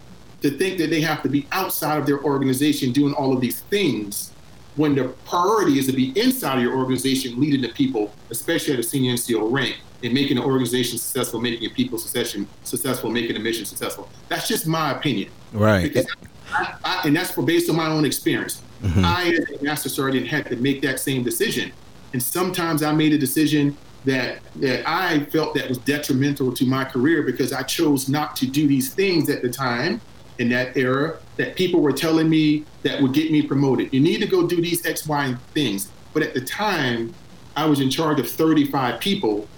[0.43, 3.61] to think that they have to be outside of their organization doing all of these
[3.61, 4.33] things
[4.77, 8.81] when the priority is to be inside of your organization, leading the people, especially at
[8.81, 13.35] a senior NCO rank, and making the organization successful, making your people succession successful, making
[13.35, 14.09] the mission successful.
[14.29, 15.31] That's just my opinion.
[15.53, 15.83] Right.
[15.83, 16.07] Because
[16.53, 18.63] I, I, and that's for based on my own experience.
[18.83, 19.05] Mhm.
[19.05, 21.73] I, as a master sergeant, had to make that same decision,
[22.13, 26.85] and sometimes I made a decision that that I felt that was detrimental to my
[26.85, 30.01] career because I chose not to do these things at the time
[30.39, 33.93] in that era that people were telling me that would get me promoted.
[33.93, 35.91] You need to go do these X, Y, and things.
[36.13, 37.15] But at the time,
[37.57, 39.49] I was in charge of 35 people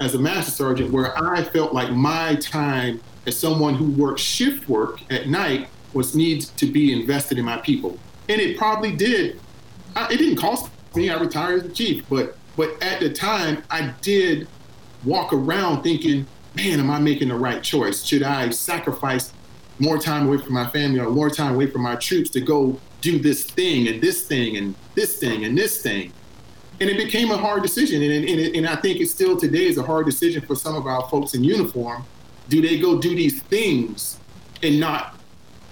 [0.00, 4.68] as a master sergeant, where I felt like my time as someone who works shift
[4.68, 9.38] work at night was needs to be invested in my people, and it probably did.
[9.94, 11.10] I, it didn't cost me.
[11.10, 14.48] I retired as a chief, but but at the time, I did
[15.04, 18.04] walk around thinking, "Man, am I making the right choice?
[18.04, 19.32] Should I sacrifice
[19.80, 22.78] more time away from my family or more time away from my troops to go
[23.00, 26.12] do this thing and this thing and this thing and this thing?"
[26.80, 28.02] and it became a hard decision.
[28.02, 30.86] And, and, and, I think it still today is a hard decision for some of
[30.86, 32.04] our folks in uniform.
[32.48, 34.18] Do they go do these things
[34.62, 35.19] and not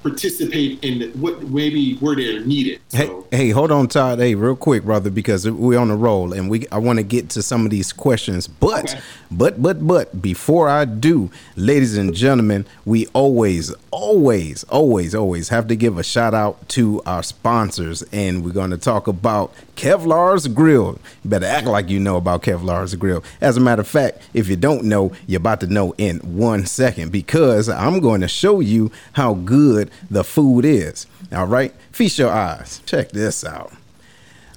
[0.03, 2.81] participate in what maybe where they're needed?
[2.91, 4.19] Hey, hey, hold on, Todd.
[4.19, 7.31] Hey, real quick, brother, because we're on a roll, and we I want to get
[7.31, 8.47] to some of these questions.
[8.47, 9.01] But, Okay.
[9.31, 15.67] but, but, but, before I do, ladies and gentlemen, we always, always, always, always have
[15.69, 20.49] to give a shout out to our sponsors, and we're going to talk about Kevlar's
[20.49, 20.99] Grill.
[21.25, 23.23] You better act like you know about Kevlar's Grill.
[23.41, 26.67] As a matter of fact, if you don't know, you're about to know in one
[26.67, 31.07] second because I'm going to show you how good the food is.
[31.33, 32.81] All right, feast your eyes.
[32.87, 33.73] Check this out.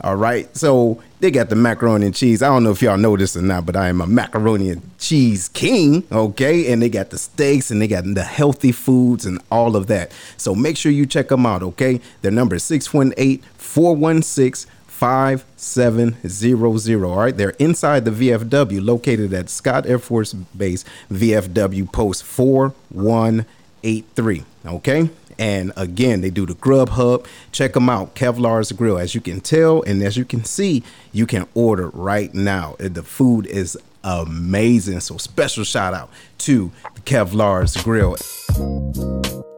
[0.04, 2.42] All right, so they got the macaroni and cheese.
[2.42, 4.82] I don't know if y'all know this or not, but I am a macaroni and
[4.98, 6.04] cheese king.
[6.12, 9.86] Okay, and they got the steaks and they got the healthy foods and all of
[9.88, 10.12] that.
[10.38, 11.62] So make sure you check them out.
[11.62, 17.06] Okay, their number is 618 416 5700.
[17.06, 24.44] All right, they're inside the VFW, located at Scott Air Force Base, VFW Post 4183.
[24.66, 25.10] Okay,
[25.42, 27.26] and again, they do the Grub Hub.
[27.52, 29.00] Check them out, Kevlar's Grill.
[29.00, 32.76] As you can tell, and as you can see, you can order right now.
[32.80, 35.00] Uh, The food is amazing.
[35.00, 36.72] So, special shout out to
[37.06, 38.16] Kevlar's Grill.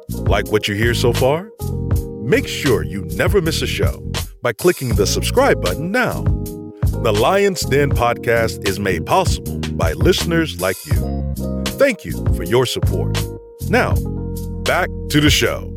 [0.09, 1.49] Like what you hear so far?
[2.23, 4.01] Make sure you never miss a show
[4.41, 6.23] by clicking the subscribe button now.
[7.03, 11.33] The Lion's Den podcast is made possible by listeners like you.
[11.77, 13.17] Thank you for your support.
[13.69, 13.95] Now,
[14.63, 15.72] back to the show.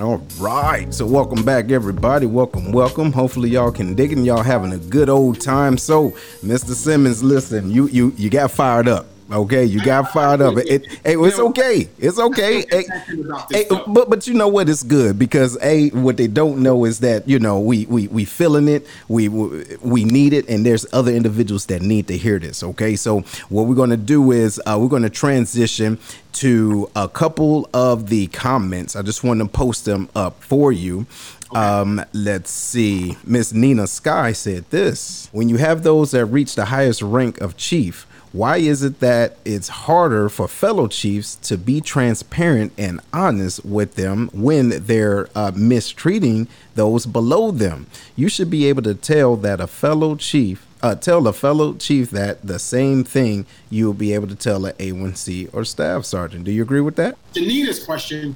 [0.00, 0.92] All right.
[0.92, 2.26] So welcome back, everybody.
[2.26, 3.12] Welcome, welcome.
[3.12, 5.78] Hopefully y'all can dig and y'all having a good old time.
[5.78, 6.10] So,
[6.42, 6.74] Mr.
[6.74, 9.06] Simmons, listen, you you you got fired up.
[9.30, 10.58] Okay, you got fired up.
[10.58, 11.88] It, it, it's okay.
[11.98, 12.64] It's okay.
[12.70, 14.68] Hey, Passionate about this Hey, but but you know what?
[14.68, 18.26] It's good because a what they don't know is that you know we we we
[18.26, 22.62] feeling it, we we need it, and there's other individuals that need to hear this.
[22.62, 25.98] Okay, so what we're gonna do is uh, we're gonna transition
[26.34, 28.94] to a couple of the comments.
[28.94, 31.06] I just want to post them up for you.
[31.54, 33.16] Um, let's see.
[33.24, 37.56] Miss Nina Sky said this: When you have those that reach the highest rank of
[37.56, 38.06] chief.
[38.34, 43.94] Why is it that it's harder for fellow chiefs to be transparent and honest with
[43.94, 47.86] them when they're uh, mistreating those below them?
[48.16, 52.10] You should be able to tell that a fellow chief, uh, tell a fellow chief
[52.10, 56.42] that the same thing you'll be able to tell an A1C or staff sergeant.
[56.42, 57.16] Do you agree with that?
[57.34, 58.34] to Nina's question,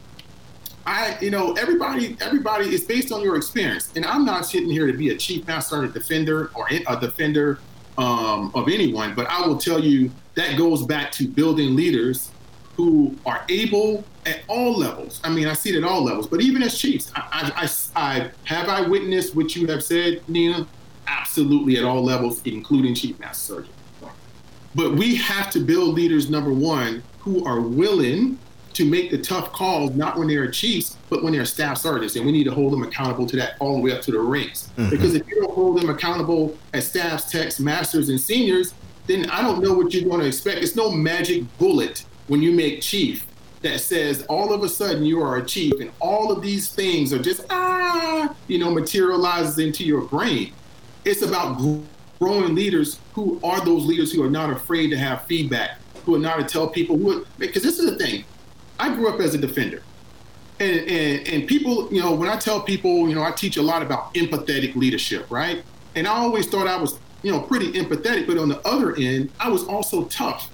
[0.86, 4.86] I, you know, everybody, everybody is based on your experience, and I'm not sitting here
[4.86, 7.58] to be a chief master defender or a defender
[7.98, 12.30] um, of anyone, but I will tell you that goes back to building leaders
[12.76, 15.20] who are able at all levels.
[15.24, 17.68] I mean, I see it at all levels, but even as chiefs, I, I,
[18.00, 20.66] I, have I witnessed what you have said, Nina.
[21.08, 23.74] Absolutely, at all levels, including chief master sergeant.
[24.74, 28.38] But we have to build leaders, number one, who are willing
[28.78, 32.14] to make the tough calls, not when they're chiefs, but when they're staff sergeants.
[32.14, 34.20] And we need to hold them accountable to that all the way up to the
[34.20, 34.70] ranks.
[34.88, 38.74] Because if you don't hold them accountable as staffs, techs, masters, and seniors,
[39.08, 40.62] then I don't know what you're going to expect.
[40.62, 43.26] It's no magic bullet when you make chief
[43.62, 47.12] that says all of a sudden you are a chief and all of these things
[47.12, 50.52] are just, ah, you know, materializes into your brain.
[51.04, 51.60] It's about
[52.20, 56.20] growing leaders who are those leaders who are not afraid to have feedback, who are
[56.20, 58.24] not to tell people who, because this is the thing.
[58.78, 59.82] I grew up as a defender.
[60.60, 63.62] And, and, and people, you know, when I tell people, you know, I teach a
[63.62, 65.62] lot about empathetic leadership, right?
[65.94, 69.30] And I always thought I was, you know, pretty empathetic, but on the other end,
[69.38, 70.50] I was also tough.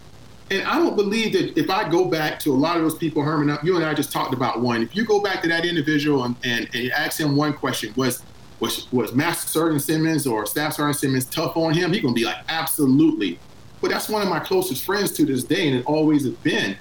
[0.50, 3.22] And I don't believe that if I go back to a lot of those people,
[3.22, 4.82] Herman, you and I just talked about one.
[4.82, 8.22] If you go back to that individual and, and, and ask him one question, was
[8.60, 11.92] was was Master Sergeant Simmons or Staff Sergeant Simmons tough on him?
[11.92, 13.38] He's gonna be like, absolutely.
[13.80, 16.76] But that's one of my closest friends to this day, and it always has been.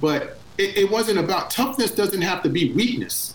[0.00, 1.90] But it, it wasn't about toughness.
[1.90, 3.34] Doesn't have to be weakness.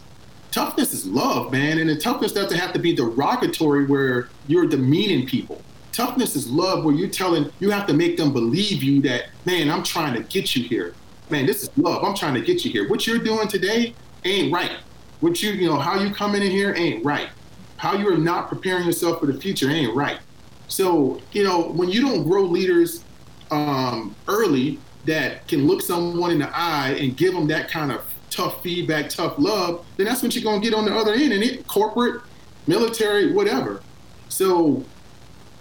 [0.52, 5.26] Toughness is love, man, and the toughness doesn't have to be derogatory where you're demeaning
[5.26, 5.62] people.
[5.92, 9.70] Toughness is love where you're telling you have to make them believe you that man,
[9.70, 10.94] I'm trying to get you here.
[11.30, 12.04] Man, this is love.
[12.04, 12.88] I'm trying to get you here.
[12.88, 14.72] What you're doing today ain't right.
[15.20, 17.30] What you you know how you coming in here ain't right.
[17.78, 20.20] How you're not preparing yourself for the future ain't right.
[20.68, 23.04] So you know when you don't grow leaders
[23.52, 28.06] um, early that can look someone in the eye and give them that kind of
[28.30, 31.44] tough feedback, tough love, then that's what you're gonna get on the other end, and
[31.44, 32.22] it corporate,
[32.68, 33.82] military, whatever.
[34.30, 34.84] So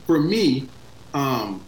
[0.06, 0.68] for me,
[1.12, 1.62] um,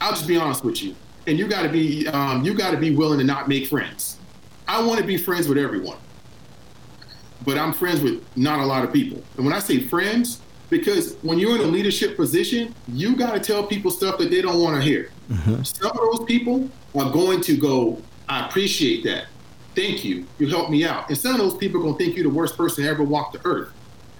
[0.00, 0.94] I'll just be honest with you,
[1.26, 4.18] and you got to be um, you got to be willing to not make friends.
[4.66, 5.98] I want to be friends with everyone,
[7.44, 9.22] but I'm friends with not a lot of people.
[9.36, 13.40] And when I say friends, because when you're in a leadership position, you got to
[13.40, 15.10] tell people stuff that they don't want to hear.
[15.64, 19.26] Some of those people are going to go, I appreciate that.
[19.74, 20.26] Thank you.
[20.38, 21.08] You helped me out.
[21.08, 23.32] And some of those people are to think you're the worst person to ever walk
[23.32, 23.72] the earth.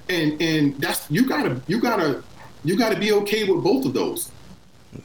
[0.09, 2.23] And and that's you gotta you gotta
[2.65, 4.31] you gotta be okay with both of those.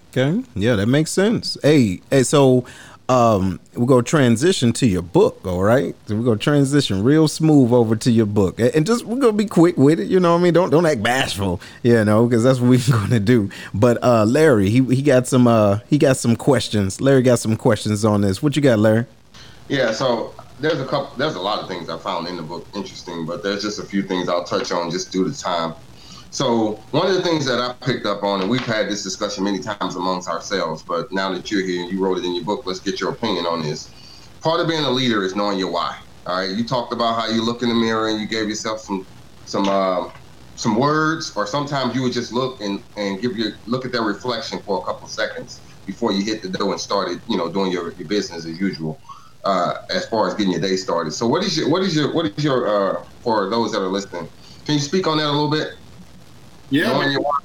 [0.10, 0.43] Okay.
[0.56, 1.58] Yeah, that makes sense.
[1.62, 2.65] Hey, hey, so
[3.10, 5.96] um we're gonna transition to your book, all right?
[6.06, 8.60] So we're gonna transition real smooth over to your book.
[8.60, 10.54] And just we're gonna be quick with it, you know what I mean?
[10.54, 13.50] Don't don't act bashful, you know, because that's what we're gonna do.
[13.74, 17.02] But uh Larry, he he got some uh he got some questions.
[17.02, 18.42] Larry got some questions on this.
[18.42, 19.06] What you got, Larry?
[19.68, 22.66] Yeah, so there's a couple, there's a lot of things I found in the book
[22.74, 25.74] interesting, but there's just a few things I'll touch on just due to time.
[26.34, 29.46] So one of the things that I picked up on, and we've had this discussion
[29.46, 32.46] many times amongst ourselves, but now that you're here and you wrote it in your
[32.46, 33.93] book, let's get your opinion on this.
[34.43, 35.96] Part of being a leader is knowing your why.
[36.28, 38.82] All right, you talked about how you look in the mirror and you gave yourself
[38.82, 39.08] some
[39.46, 40.10] some uh,
[40.56, 44.04] some words, or sometimes you would just look and and give your look at that
[44.04, 47.74] reflection for a couple seconds before you hit the door and started, you know, doing
[47.74, 49.02] your, your business as usual.
[49.46, 51.13] Uh, as far as getting your day started.
[51.13, 53.89] So what is your what is your what is your uh, for those that are
[53.89, 54.30] listening?
[54.67, 55.69] Can you speak on that a little bit?
[56.74, 57.40] Yeah, Knowing your why.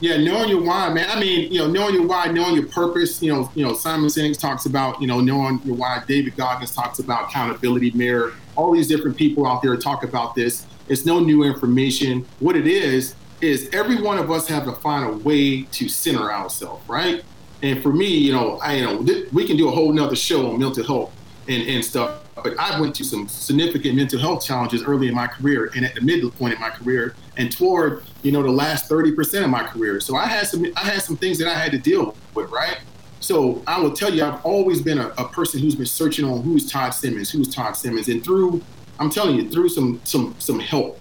[0.00, 1.08] Yeah, knowing your why, man.
[1.08, 3.22] I mean, you know, knowing your why, knowing your purpose.
[3.22, 6.02] You know, you know, Simon Sinek talks about, you know, knowing your why.
[6.08, 8.32] David Goggins talks about accountability mirror.
[8.56, 10.66] All these different people out there talk about this.
[10.88, 12.26] It's no new information.
[12.40, 16.32] What it is is every one of us have to find a way to center
[16.32, 17.22] ourselves, right?
[17.62, 20.50] And for me, you know, I you know we can do a whole nother show
[20.50, 21.12] on mental health
[21.48, 22.22] and, and stuff.
[22.34, 25.94] But I went through some significant mental health challenges early in my career and at
[25.94, 29.62] the middle point in my career and toward, you know, the last 30% of my
[29.62, 30.00] career.
[30.00, 32.78] So I had some I had some things that I had to deal with, right?
[33.20, 36.42] So I will tell you, I've always been a, a person who's been searching on
[36.42, 38.08] who's Todd Simmons, who's Todd Simmons.
[38.08, 38.60] And through,
[38.98, 41.00] I'm telling you, through some some some help,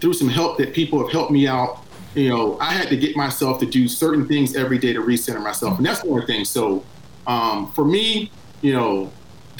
[0.00, 3.16] through some help that people have helped me out, you know, I had to get
[3.16, 5.78] myself to do certain things every day to recenter myself.
[5.78, 6.44] And that's one thing.
[6.44, 6.84] So
[7.26, 9.12] um, for me, you know,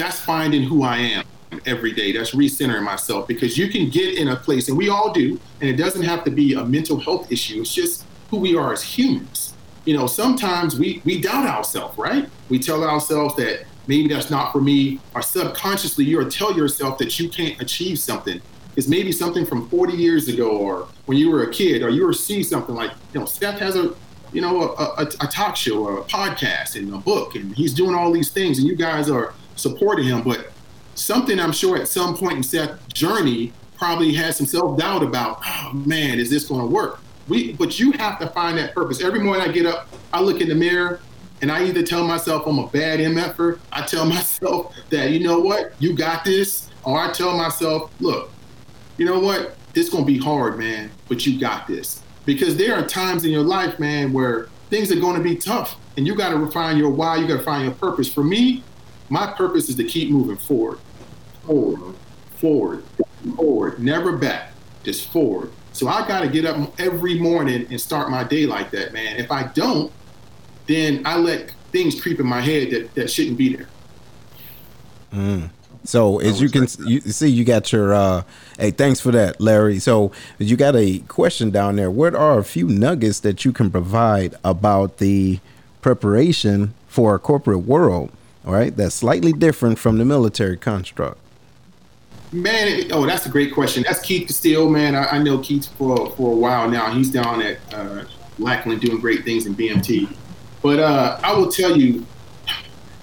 [0.02, 1.24] that's finding who I am
[1.64, 2.12] every day.
[2.12, 5.70] That's recentering myself because you can get in a place, and we all do, and
[5.70, 7.60] it doesn't have to be a mental health issue.
[7.60, 9.54] It's just who we are as humans.
[9.84, 12.28] You know, sometimes we we doubt ourselves, right?
[12.48, 17.20] We tell ourselves that maybe that's not for me, or subconsciously you'll tell yourself that
[17.20, 18.40] you can't achieve something.
[18.74, 22.04] It's maybe something from 40 years ago, or when you were a kid, or you
[22.04, 23.94] were seeing something like, you know, Seth has a
[24.32, 27.74] you know, a, a, a talk show or a podcast and a book, and he's
[27.74, 30.22] doing all these things, and you guys are supporting him.
[30.22, 30.51] But
[30.94, 35.40] something I'm sure at some point in Seth's journey probably had some self doubt about,
[35.44, 37.01] oh man, is this going to work?
[37.29, 39.01] We, but you have to find that purpose.
[39.01, 41.01] Every morning I get up, I look in the mirror,
[41.40, 45.40] and I either tell myself I'm a bad MFer, I tell myself that you know
[45.40, 48.31] what, you got this, or I tell myself, look,
[48.98, 52.03] you know what, it's going to be hard, man, but you got this.
[52.25, 55.77] Because there are times in your life, man, where things are going to be tough,
[55.96, 57.16] and you got to refine your why.
[57.16, 58.12] You got to find your purpose.
[58.12, 58.62] For me,
[59.12, 60.79] my purpose is to keep moving forward,
[61.44, 61.94] forward,
[62.37, 62.83] forward,
[63.37, 64.53] forward, never back,
[64.85, 65.53] just forward.
[65.75, 69.18] So I got to get up every morning and start my day like that, man.
[69.18, 69.92] If I don't,
[70.66, 73.68] then I let things creep in my head that, that shouldn't be there.
[75.85, 77.92] So as you can you see, you got your.
[77.92, 78.22] uh
[78.59, 79.79] Hey, thanks for that, Larry.
[79.79, 81.90] So you got a question down there.
[81.90, 85.40] What are a few nuggets that you can provide about the
[85.83, 88.11] preparation for a corporate world?
[88.44, 91.18] All right, that's slightly different from the military construct.
[92.33, 93.85] Man, oh, that's a great question.
[93.87, 94.94] That's Keith Steele, man.
[94.94, 96.92] I, I know Keith for for a while now.
[96.92, 98.05] He's down at uh,
[98.38, 100.16] Lackland doing great things in BMT.
[100.62, 102.07] But uh, I will tell you,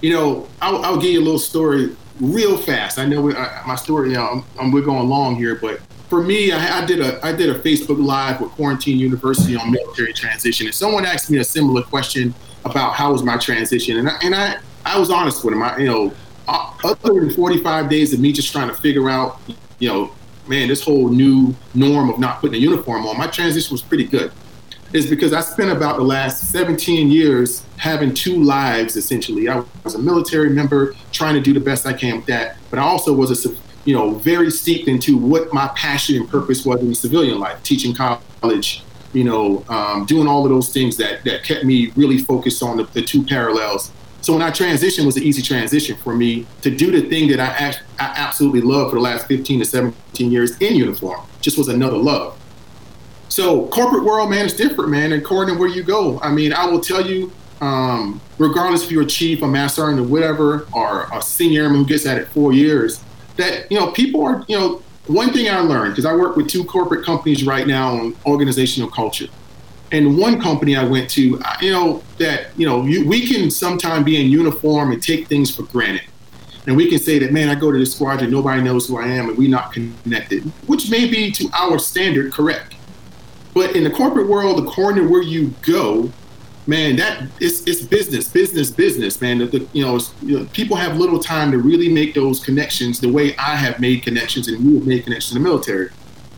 [0.01, 2.97] you know, I'll, I'll give you a little story real fast.
[2.97, 6.23] I know I, my story, you know, I'm, I'm, we're going long here, but for
[6.23, 10.13] me, I, I, did a I did a Facebook Live with Quarantine University on military
[10.13, 12.33] transition, and someone asked me a similar question
[12.65, 15.63] about how was my transition, and I, and I I was honest with him.
[15.63, 16.13] I, you know,
[16.47, 19.39] uh, other than 45 days of me just trying to figure out,
[19.79, 20.15] you know,
[20.47, 24.05] man, this whole new norm of not putting a uniform on, my transition was pretty
[24.05, 24.31] good.
[24.91, 29.47] Is because I spent about the last 17 years having two lives essentially.
[29.47, 32.79] I was a military member trying to do the best I can with that, but
[32.79, 33.55] I also was a
[33.85, 37.93] you know, very steeped into what my passion and purpose was in civilian life, teaching
[37.93, 42.61] college, you know, um, doing all of those things that that kept me really focused
[42.61, 43.91] on the, the two parallels.
[44.21, 47.39] So when I transitioned, was an easy transition for me to do the thing that
[47.39, 51.21] I, I absolutely love for the last 15 to 17 years in uniform.
[51.41, 52.37] Just was another love.
[53.29, 55.13] So corporate world, man, is different, man.
[55.13, 59.03] According to where you go, I mean, I will tell you, um, regardless if you're
[59.03, 62.27] a chief, a master sergeant, or whatever, or a senior airman who gets at it
[62.29, 63.03] four years,
[63.37, 66.47] that you know people are you know one thing I learned because I work with
[66.47, 69.27] two corporate companies right now on organizational culture.
[69.91, 74.05] And one company I went to, you know, that, you know, you, we can sometimes
[74.05, 76.03] be in uniform and take things for granted.
[76.67, 79.07] And we can say that, man, I go to this squadron, nobody knows who I
[79.07, 82.75] am, and we're not connected, which may be to our standard correct.
[83.55, 86.11] But in the corporate world, the corner where you go,
[86.67, 89.39] man, that it's, it's business, business, business, man.
[89.39, 92.99] The, the, you, know, you, know, people have little time to really make those connections
[92.99, 95.89] the way I have made connections and you have made connections in the military.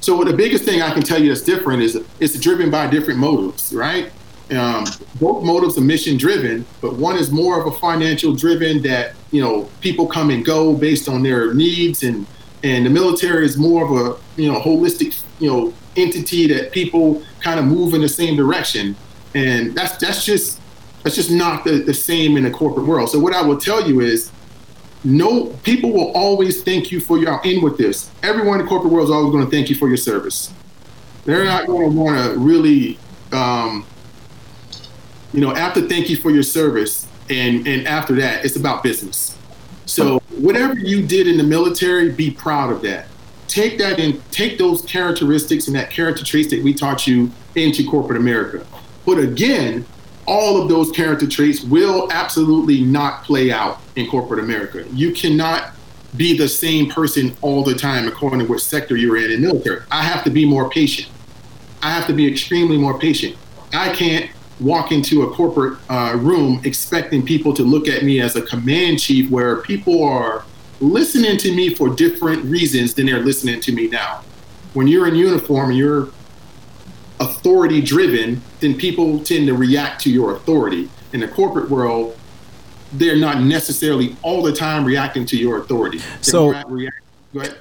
[0.02, 3.20] So the biggest thing I can tell you that's different is it's driven by different
[3.20, 4.12] motives, right?
[4.50, 4.86] Um,
[5.20, 9.42] both motives are mission driven, but one is more of a financial driven that you
[9.42, 12.28] know people come and go based on their needs, and
[12.64, 17.24] and the military is more of a you know holistic you know entity that people
[17.40, 18.96] kind of move in the same direction
[19.34, 20.60] and that's that's just
[21.04, 23.10] that's just not the, the same in the corporate world.
[23.10, 24.32] So what I will tell you is
[25.04, 28.12] no people will always thank you for your I'll end with this.
[28.24, 30.54] Everyone in the corporate world is always going to thank you for your service.
[31.26, 32.98] They're not going to want to really
[33.32, 33.86] um,
[35.34, 39.38] you know, after thank you for your service and and after that it's about business.
[39.86, 43.08] So whatever you did in the military, be proud of that.
[43.48, 47.86] Take that and take those characteristics and that character traits that we taught you into
[47.86, 48.66] corporate America.
[49.06, 49.86] But again,
[50.28, 54.86] all of those character traits will absolutely not play out in corporate America.
[54.94, 55.72] You cannot
[56.18, 59.82] be the same person all the time according to what sector you're in in military.
[59.92, 61.10] I have to be more patient.
[61.82, 63.36] I have to be extremely more patient.
[63.74, 68.36] I can't walk into a corporate uh, room expecting people to look at me as
[68.36, 70.46] a command chief where people are
[70.80, 74.24] listening to me for different reasons than they're listening to me now.
[74.74, 76.10] When you're in uniform and you're
[77.22, 80.90] authority driven, then people tend to react to your authority.
[81.14, 82.18] In the corporate world,
[82.94, 86.00] they're not necessarily all the time reacting to your authority.
[86.00, 86.54] They so,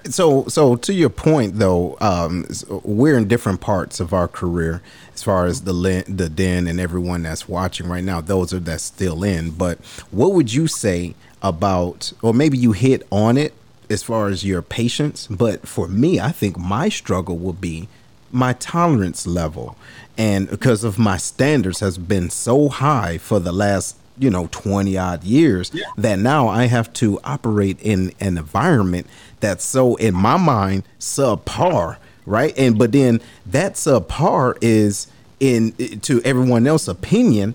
[0.05, 2.47] so, so to your point, though, um,
[2.83, 4.83] we're in different parts of our career
[5.15, 8.21] as far as the the den and everyone that's watching right now.
[8.21, 9.51] Those are that's still in.
[9.51, 9.79] But
[10.11, 13.55] what would you say about, or maybe you hit on it
[13.89, 15.29] as far as your patience?
[15.29, 17.89] But for me, I think my struggle will be
[18.33, 19.76] my tolerance level.
[20.18, 24.99] And because of my standards has been so high for the last you know 20
[24.99, 25.85] odd years yeah.
[25.97, 29.07] that now i have to operate in an environment
[29.39, 32.57] that's so in my mind subpar right?
[32.57, 35.09] And but then that subpar is
[35.41, 35.72] in
[36.03, 37.55] to everyone else's opinion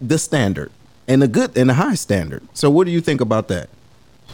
[0.00, 0.70] the standard
[1.08, 2.42] and a good and a high standard.
[2.52, 3.68] So what do you think about that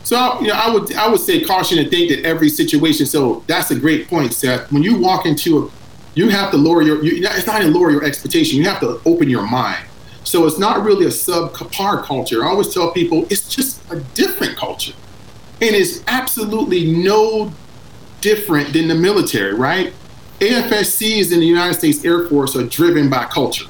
[0.07, 3.07] so you know, I would I would say caution and think that every situation.
[3.07, 4.71] So that's a great point, Seth.
[4.71, 5.71] When you walk into a,
[6.15, 7.03] you have to lower your.
[7.03, 8.57] You, it's not to lower your expectation.
[8.57, 9.85] You have to open your mind.
[10.23, 12.45] So it's not really a subpar culture.
[12.45, 14.93] I always tell people it's just a different culture,
[15.61, 17.53] and it's absolutely no
[18.21, 19.93] different than the military, right?
[20.39, 23.67] AFSCs in the United States Air Force are driven by culture.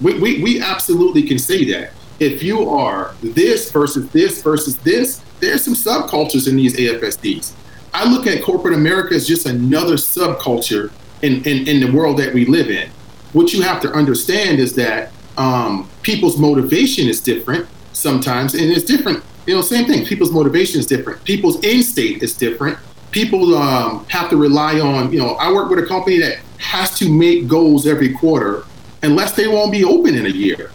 [0.00, 1.92] We, we, we absolutely can say that.
[2.18, 7.52] If you are this versus this versus this, there's some subcultures in these AFSCs.
[7.92, 10.90] I look at corporate America as just another subculture
[11.22, 12.90] in, in, in the world that we live in.
[13.32, 18.84] What you have to understand is that um, people's motivation is different sometimes, and it's
[18.84, 19.22] different.
[19.46, 20.04] You know, same thing.
[20.04, 21.22] People's motivation is different.
[21.24, 22.78] People's end state is different.
[23.10, 25.12] People um, have to rely on.
[25.12, 28.64] You know, I work with a company that has to make goals every quarter,
[29.02, 30.70] unless they won't be open in a year.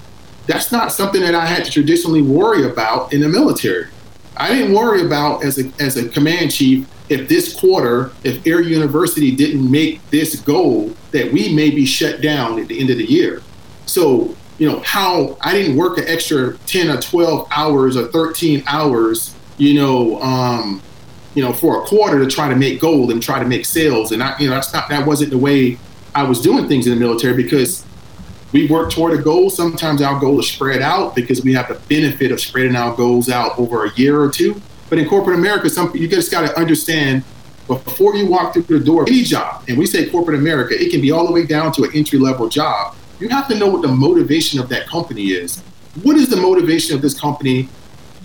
[0.48, 3.88] That's not something that I had to traditionally worry about in the military.
[4.42, 8.62] I didn't worry about as a as a command chief if this quarter, if Air
[8.62, 12.98] University didn't make this goal, that we may be shut down at the end of
[12.98, 13.44] the year.
[13.86, 18.64] So you know, how I didn't work an extra 10 or 12 hours or 13
[18.68, 20.82] hours, you know, um,
[21.36, 24.12] you know, for a quarter to try to make gold and try to make sales.
[24.12, 25.78] And I, you know, that's not, that wasn't the way
[26.14, 27.86] I was doing things in the military because
[28.52, 29.50] we work toward a goal.
[29.50, 33.30] Sometimes our goal is spread out because we have the benefit of spreading our goals
[33.30, 34.62] out over a year or two.
[34.90, 37.24] But in corporate America, some you just got to understand
[37.68, 41.00] before you walk through the door, any job, and we say corporate America, it can
[41.00, 42.96] be all the way down to an entry level job.
[43.20, 45.62] You have to know what the motivation of that company is.
[46.04, 47.70] What is the motivation of this company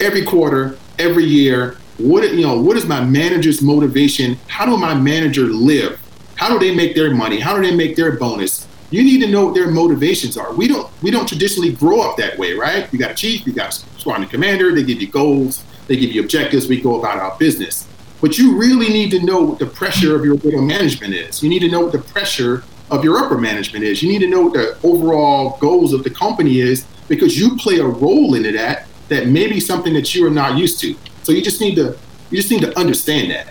[0.00, 1.76] every quarter, every year?
[1.98, 4.38] What you know, what is my manager's motivation?
[4.48, 6.00] How do my manager live?
[6.34, 7.38] How do they make their money?
[7.38, 8.66] How do they make their bonus?
[8.90, 10.52] You need to know what their motivations are.
[10.52, 12.92] We don't we don't traditionally grow up that way, right?
[12.92, 16.12] You got a chief, you got a squadron commander, they give you goals, they give
[16.12, 17.86] you objectives, we go about our business.
[18.20, 21.42] But you really need to know what the pressure of your middle management is.
[21.42, 24.02] You need to know what the pressure of your upper management is.
[24.02, 27.78] You need to know what the overall goals of the company is because you play
[27.78, 30.94] a role in that that may be something that you are not used to.
[31.22, 31.96] So you just need to
[32.30, 33.48] you just need to understand that.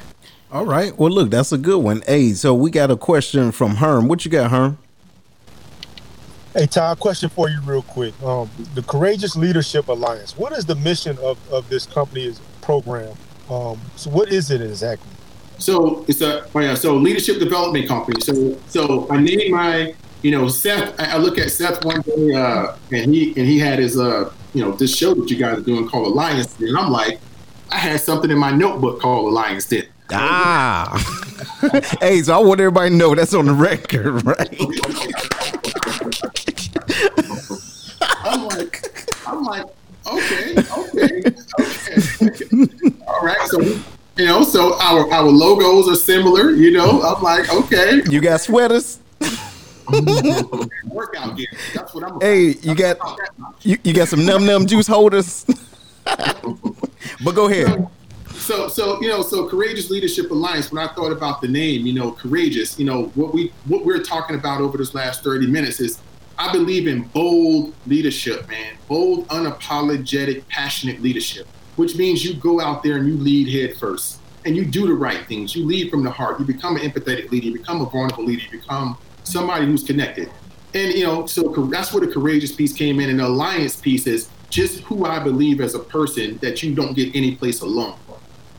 [0.51, 0.97] All right.
[0.97, 2.01] Well, look, that's a good one.
[2.07, 4.07] Hey, so we got a question from Herm.
[4.07, 4.77] What you got, Herm?
[6.55, 8.13] Hey, Todd, question for you real quick.
[8.23, 13.13] Um, the Courageous Leadership Alliance, what is the mission of, of this company's program?
[13.49, 15.11] Um, so what is it exactly?
[15.57, 18.21] So it's a oh yeah, so leadership development company.
[18.21, 20.97] So so I named my you know Seth.
[20.97, 24.31] I, I look at Seth one day uh, and he and he had his uh
[24.53, 27.19] you know this show that you guys are doing called Alliance, and I'm like,
[27.69, 29.87] I had something in my notebook called Alliance Den.
[30.09, 30.95] Ah.
[31.99, 35.71] hey, so I want everybody to know that's on the record, right?
[38.55, 38.83] I'm like,
[39.27, 39.65] I'm like,
[40.07, 41.21] okay, okay,
[42.21, 42.97] okay.
[43.07, 43.61] All right, so
[44.17, 46.51] you know, so our our logos are similar.
[46.51, 48.01] You know, I'm like, okay.
[48.09, 48.99] You got sweaters.
[50.85, 51.47] Workout gear.
[51.73, 52.19] That's what I'm.
[52.21, 52.97] Hey, you got
[53.61, 55.45] you, you got some num num juice holders.
[56.05, 57.87] but go ahead.
[58.35, 60.71] So, so you know, so Courageous Leadership Alliance.
[60.71, 62.79] When I thought about the name, you know, courageous.
[62.79, 65.99] You know, what we what we're talking about over this last thirty minutes is
[66.37, 68.75] I believe in bold leadership, man.
[68.87, 74.19] Bold, unapologetic, passionate leadership, which means you go out there and you lead head first
[74.45, 75.55] and you do the right things.
[75.55, 76.39] You lead from the heart.
[76.39, 77.47] You become an empathetic leader.
[77.47, 78.43] You become a vulnerable leader.
[78.51, 80.29] You become somebody who's connected.
[80.73, 83.09] And, you know, so that's where the courageous piece came in.
[83.09, 86.93] And the alliance piece is just who I believe as a person that you don't
[86.93, 87.97] get any place alone.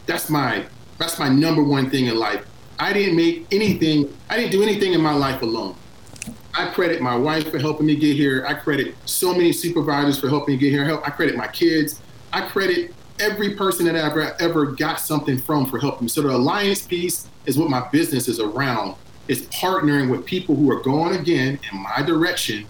[0.07, 0.65] That's my
[0.99, 2.47] that's my number one thing in life.
[2.79, 5.77] I didn't make anything, I didn't do anything in my life alone.
[6.57, 8.47] I credit my wife for helping me get here.
[8.47, 11.01] I credit so many supervisors for helping me get here.
[11.05, 12.01] I credit my kids.
[12.33, 16.09] I credit every person that I ever got something from for helping me.
[16.09, 18.97] So the alliance piece is what my business is around.
[19.29, 22.65] Is partnering with people who are going again in my direction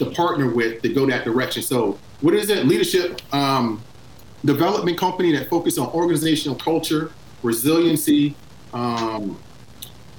[0.00, 1.62] to partner with to go that direction.
[1.62, 2.66] So what is it?
[2.66, 3.80] Leadership um,
[4.44, 7.12] development company that focus on organizational culture,
[7.42, 8.34] resiliency,
[8.74, 9.38] um,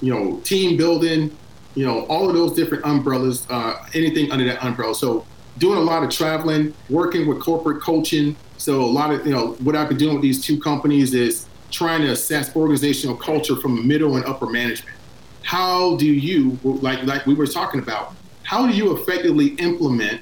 [0.01, 1.37] you know, team building,
[1.75, 4.95] you know, all of those different umbrellas, uh, anything under that umbrella.
[4.95, 5.25] So
[5.57, 8.35] doing a lot of traveling, working with corporate coaching.
[8.57, 11.47] So a lot of, you know, what I've been doing with these two companies is
[11.71, 14.97] trying to assess organizational culture from middle and upper management.
[15.43, 18.13] How do you, like, like we were talking about,
[18.43, 20.21] how do you effectively implement,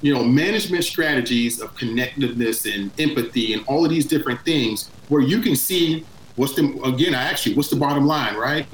[0.00, 5.22] you know, management strategies of connectedness and empathy and all of these different things where
[5.22, 6.04] you can see
[6.36, 8.66] what's the, again, I actually, what's the bottom line, right?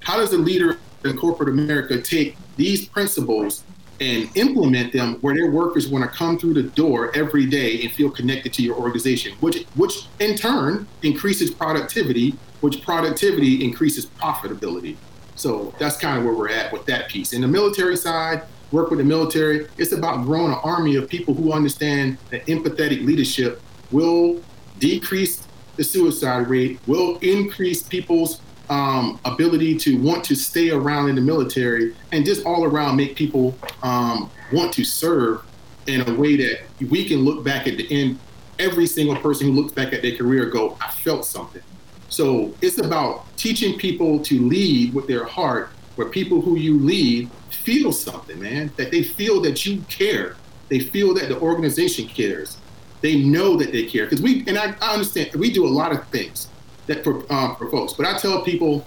[0.00, 3.64] How does a leader in corporate America take these principles
[4.00, 7.92] and implement them where their workers want to come through the door every day and
[7.92, 14.96] feel connected to your organization, which which in turn increases productivity, which productivity increases profitability.
[15.34, 17.32] So that's kind of where we're at with that piece.
[17.32, 18.42] In the military side,
[18.72, 23.04] work with the military, it's about growing an army of people who understand that empathetic
[23.04, 24.42] leadership will
[24.78, 25.46] decrease
[25.76, 28.40] the suicide rate, will increase people's
[28.70, 33.16] um, ability to want to stay around in the military and just all around make
[33.16, 35.42] people um, want to serve
[35.86, 36.60] in a way that
[36.90, 38.18] we can look back at the end.
[38.58, 41.62] Every single person who looks back at their career go, I felt something.
[42.08, 47.30] So it's about teaching people to lead with their heart, where people who you lead
[47.50, 50.36] feel something, man, that they feel that you care.
[50.68, 52.58] They feel that the organization cares.
[53.00, 54.04] They know that they care.
[54.04, 56.48] Because we, and I, I understand, we do a lot of things
[56.88, 57.92] that for, um, for folks.
[57.92, 58.84] But I tell people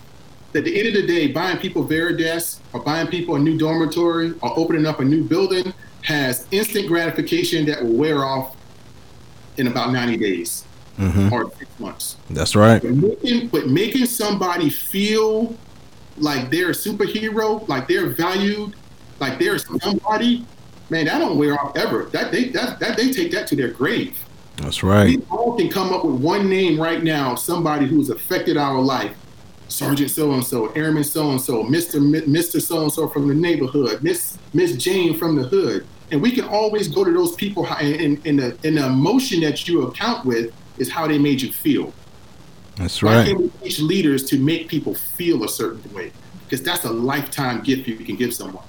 [0.52, 3.58] that at the end of the day, buying people Varidesk or buying people a new
[3.58, 8.56] dormitory or opening up a new building has instant gratification that will wear off
[9.58, 10.66] in about 90 days
[11.00, 11.32] Mhm.
[11.32, 12.18] or six months.
[12.30, 12.82] That's right.
[12.82, 15.56] But making, but making somebody feel
[16.18, 18.74] like they're a superhero, like they're valued,
[19.20, 20.46] like they're somebody,
[20.90, 22.10] man, that don't wear off ever.
[22.12, 24.18] That they that, that they take that to their grave.
[24.62, 25.18] That's right.
[25.18, 29.16] We all can come up with one name right now, somebody who's affected our life.
[29.68, 33.34] Sergeant so and so, Airman so and so, Mister Mister so and so from the
[33.34, 37.66] neighborhood, Miss Miss Jane from the hood, and we can always go to those people.
[37.66, 41.54] And, and, the and the emotion that you account with is how they made you
[41.54, 41.94] feel.
[42.76, 43.28] That's Why right.
[43.28, 46.12] can't we teach leaders to make people feel a certain way?
[46.44, 48.66] Because that's a lifetime gift you can give someone.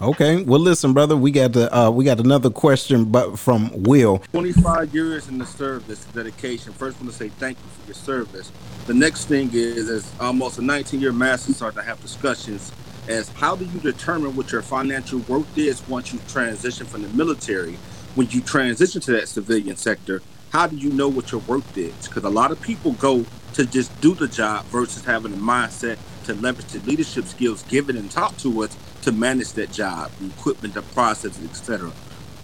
[0.00, 0.44] Okay.
[0.44, 4.18] Well, listen, brother, we got the uh, we got another question, but from Will.
[4.30, 6.72] 25 years in the service, dedication.
[6.72, 8.52] First, I want to say thank you for your service.
[8.86, 12.72] The next thing is, as almost a 19 year master sergeant, I have discussions
[13.08, 17.08] as how do you determine what your financial worth is once you transition from the
[17.08, 17.76] military?
[18.14, 22.06] When you transition to that civilian sector, how do you know what your worth is?
[22.06, 23.24] Because a lot of people go
[23.54, 27.96] to just do the job versus having a mindset to leverage the leadership skills given
[27.96, 28.76] and taught to us
[29.08, 31.90] to manage that job, the equipment, the processes, etc.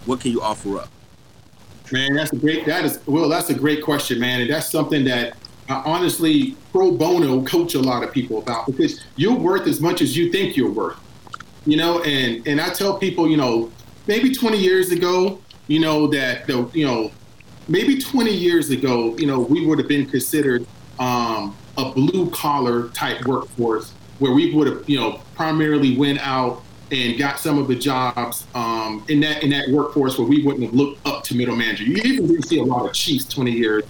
[0.05, 0.89] What can you offer up?
[1.91, 2.65] Man, that's a great.
[2.65, 3.29] That is well.
[3.29, 5.37] That's a great question, man, and that's something that
[5.69, 10.01] I honestly pro bono coach a lot of people about because you're worth as much
[10.01, 10.97] as you think you're worth.
[11.65, 13.71] You know, and and I tell people, you know,
[14.07, 17.11] maybe 20 years ago, you know that the you know
[17.67, 20.65] maybe 20 years ago, you know, we would have been considered
[20.97, 26.63] um, a blue collar type workforce where we would have, you know, primarily went out
[26.91, 30.63] and got some of the jobs um, in that in that workforce where we wouldn't
[30.63, 31.83] have looked up to middle manager.
[31.83, 33.83] You even didn't see a lot of chiefs 20 years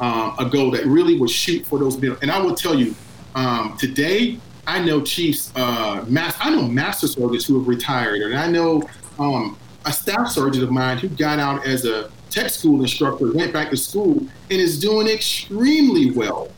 [0.00, 2.16] um, ago that really would shoot for those middle.
[2.22, 2.94] And I will tell you,
[3.34, 8.34] um, today I know chiefs, uh, mass, I know master sergeants who have retired, and
[8.38, 8.82] I know
[9.18, 13.52] um, a staff sergeant of mine who got out as a tech school instructor, went
[13.52, 16.48] back to school, and is doing extremely well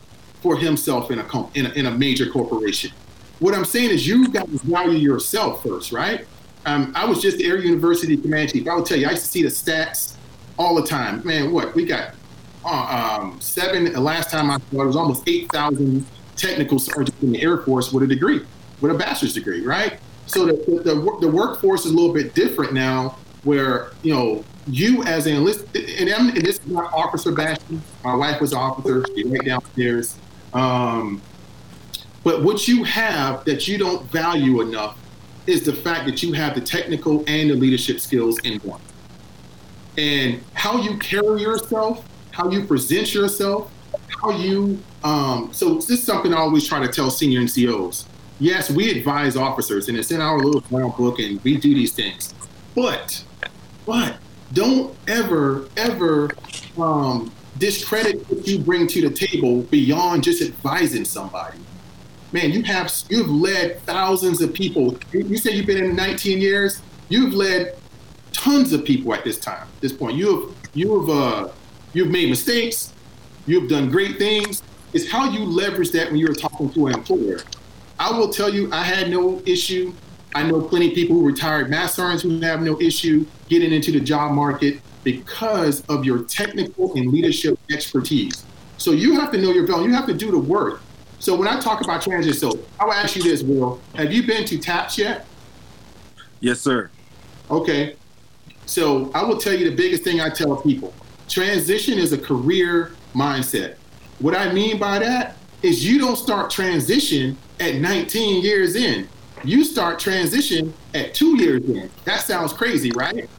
[0.41, 2.91] for himself in a, in a in a major corporation.
[3.39, 6.25] What I'm saying is, you've got to value yourself first, right?
[6.65, 8.67] Um, I was just the Air University command chief.
[8.67, 10.15] I will tell you, I used to see the stats
[10.57, 11.25] all the time.
[11.25, 12.15] Man, what we got?
[12.65, 13.91] Uh, um, seven.
[13.91, 17.59] The last time I saw it was almost eight thousand technical sergeants in the Air
[17.59, 18.45] Force with a degree,
[18.81, 19.99] with a bachelor's degree, right?
[20.25, 24.43] So the, the, the, the workforce is a little bit different now, where you know
[24.67, 27.81] you as an enlisted, and, I'm, and this is not officer bashing.
[28.03, 29.05] My wife was an officer.
[29.15, 30.17] She went downstairs.
[30.53, 31.21] Um,
[32.23, 34.97] but what you have that you don't value enough
[35.47, 38.81] is the fact that you have the technical and the leadership skills in one.
[39.97, 43.71] And how you carry yourself, how you present yourself,
[44.21, 44.79] how you.
[45.03, 48.05] Um, so this is something I always try to tell senior NCOs.
[48.39, 51.91] Yes, we advise officers, and it's in our little brown book, and we do these
[51.91, 52.33] things.
[52.75, 53.21] But,
[53.85, 54.17] but
[54.53, 56.31] don't ever, ever
[56.77, 61.59] um, discredit what you bring to the table beyond just advising somebody.
[62.31, 64.97] Man, you have you've led thousands of people.
[65.11, 66.81] You say you've been in 19 years.
[67.09, 67.75] You've led
[68.31, 70.15] tons of people at this time, this point.
[70.15, 71.49] You have you have uh,
[71.93, 72.93] you've made mistakes.
[73.47, 74.61] You've done great things.
[74.93, 77.39] It's how you leverage that when you're talking to an employer.
[77.97, 79.93] I will tell you, I had no issue.
[80.35, 83.91] I know plenty of people who retired mass sergeants who have no issue getting into
[83.91, 88.45] the job market because of your technical and leadership expertise.
[88.77, 89.87] So you have to know your value.
[89.87, 90.81] You have to do the work.
[91.19, 93.81] So when I talk about transition, so I will ask you this, Will.
[93.95, 95.25] Have you been to TAPS yet?
[96.39, 96.89] Yes, sir.
[97.51, 97.95] Okay.
[98.65, 100.93] So I will tell you the biggest thing I tell people
[101.27, 103.75] transition is a career mindset.
[104.19, 109.07] What I mean by that is you don't start transition at 19 years in.
[109.43, 111.89] You start transition at two years in.
[112.05, 113.29] That sounds crazy, right?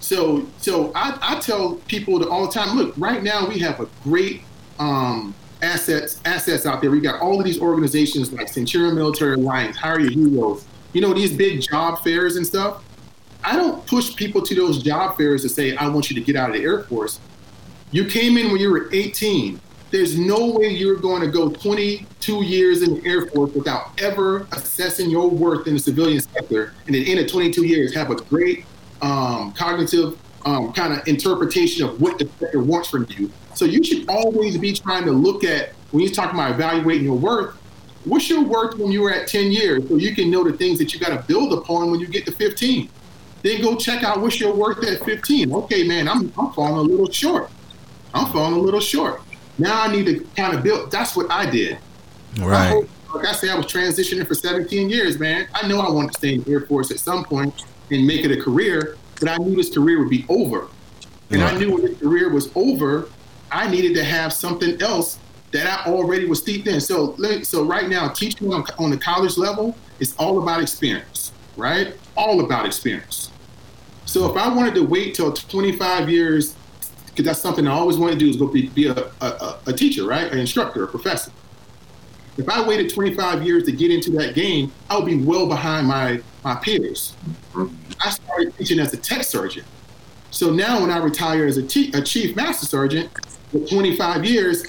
[0.00, 3.88] So, so I, I tell people all the time, look, right now we have a
[4.02, 4.42] great
[4.78, 6.90] um, assets assets out there.
[6.90, 10.66] We got all of these organizations like Centurion Military Alliance, Hiring Our Heroes.
[10.92, 12.84] You know these big job fairs and stuff.
[13.44, 16.36] I don't push people to those job fairs to say I want you to get
[16.36, 17.18] out of the Air Force.
[17.90, 19.60] You came in when you were 18.
[19.90, 24.46] There's no way you're going to go 22 years in the Air Force without ever
[24.52, 28.10] assessing your worth in the civilian sector, and at the end of 22 years have
[28.10, 28.64] a great
[29.02, 33.30] um, cognitive um, kind of interpretation of what the sector wants from you.
[33.54, 37.16] So you should always be trying to look at when you're talking about evaluating your
[37.16, 37.54] worth.
[38.04, 40.78] What's your worth when you were at 10 years, so you can know the things
[40.78, 42.88] that you got to build upon when you get to 15.
[43.42, 45.52] Then go check out what's your worth at 15.
[45.52, 47.50] Okay, man, I'm I'm falling a little short.
[48.14, 49.20] I'm falling a little short.
[49.58, 50.90] Now I need to kind of build.
[50.90, 51.78] That's what I did.
[52.40, 52.68] I Right.
[52.70, 55.46] hope- like I said, I was transitioning for 17 years, man.
[55.54, 57.52] I know I wanted to stay in the Air Force at some point
[57.90, 60.68] and make it a career, but I knew this career would be over.
[61.30, 63.08] And I knew when this career was over,
[63.52, 65.18] I needed to have something else
[65.52, 66.80] that I already was steeped in.
[66.80, 71.94] So, so right now, teaching on, on the college level is all about experience, right?
[72.16, 73.30] All about experience.
[74.06, 76.56] So if I wanted to wait till 25 years,
[77.06, 79.72] because that's something I always wanted to do is go be, be a, a, a
[79.72, 80.32] teacher, right?
[80.32, 81.30] An instructor, a professor.
[82.38, 85.86] If I waited 25 years to get into that game, I would be well behind
[85.86, 87.14] my, my peers.
[88.02, 89.66] I started teaching as a tech sergeant.
[90.30, 93.10] So now when I retire as a, chief master sergeant
[93.52, 94.64] with 25 years,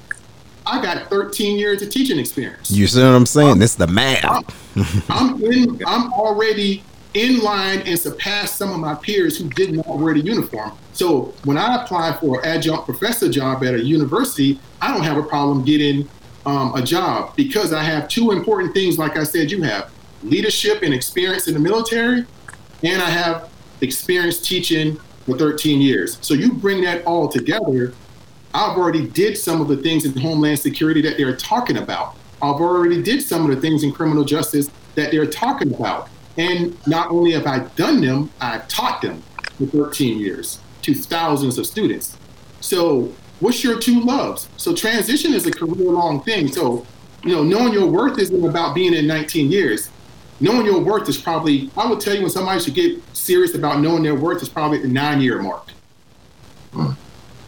[0.66, 2.72] I got 13 years of teaching experience.
[2.72, 3.62] You see what I'm saying?
[3.62, 4.56] It's the math.
[5.10, 9.88] I'm in, I'm already in line and surpassed some of my peers who did not
[9.88, 10.72] wear the uniform.
[10.94, 15.18] So when I apply for an adjunct professor job at a university, I don't have
[15.18, 16.08] a problem getting
[16.46, 19.92] um, a job because I have two important things, like I said, you have
[20.24, 22.26] leadership and experience in the military,
[22.84, 23.50] and I have
[23.82, 26.18] experience teaching for 13 years.
[26.22, 27.94] So you bring that all together,
[28.54, 32.16] I've already did some of the things in Homeland Security that they're talking about.
[32.42, 36.10] I've already did some of the things in criminal justice that they're talking about.
[36.38, 39.24] And not only have I done them, I've taught them
[39.58, 42.18] for 13 years to thousands of students.
[42.60, 44.50] So what's your two loves?
[44.58, 46.48] So transition is a career long thing.
[46.48, 46.86] So,
[47.24, 49.90] you know, knowing your worth isn't about being in 19 years.
[50.40, 53.80] Knowing your worth is probably, I would tell you when somebody should get serious about
[53.80, 55.70] knowing their worth is probably at the nine year mark.
[56.74, 56.92] Hmm.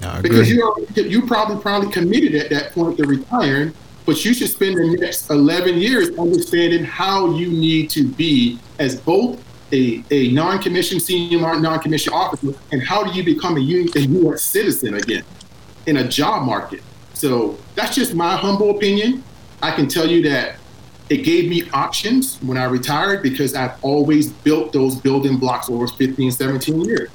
[0.05, 0.55] I Because agree.
[0.57, 3.73] you already, you probably probably committed at that point to retiring,
[4.05, 8.99] but you should spend the next 11 years understanding how you need to be as
[8.99, 9.41] both
[9.71, 13.99] a, a non-commissioned senior non-commissioned officer and how do you become a a, U, a
[13.99, 14.43] U.S.
[14.43, 15.23] citizen again
[15.87, 16.81] in a job market.
[17.13, 19.23] So that's just my humble opinion.
[19.61, 20.57] I can tell you that
[21.09, 25.87] it gave me options when I retired because I've always built those building blocks over
[25.87, 27.09] 15, 17 years.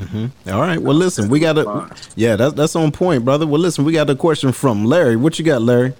[0.00, 0.50] Mm-hmm.
[0.50, 0.80] All right.
[0.80, 2.36] Well, listen, we got a yeah.
[2.36, 3.46] That's that's on point, brother.
[3.46, 5.16] Well, listen, we got a question from Larry.
[5.16, 5.92] What you got, Larry?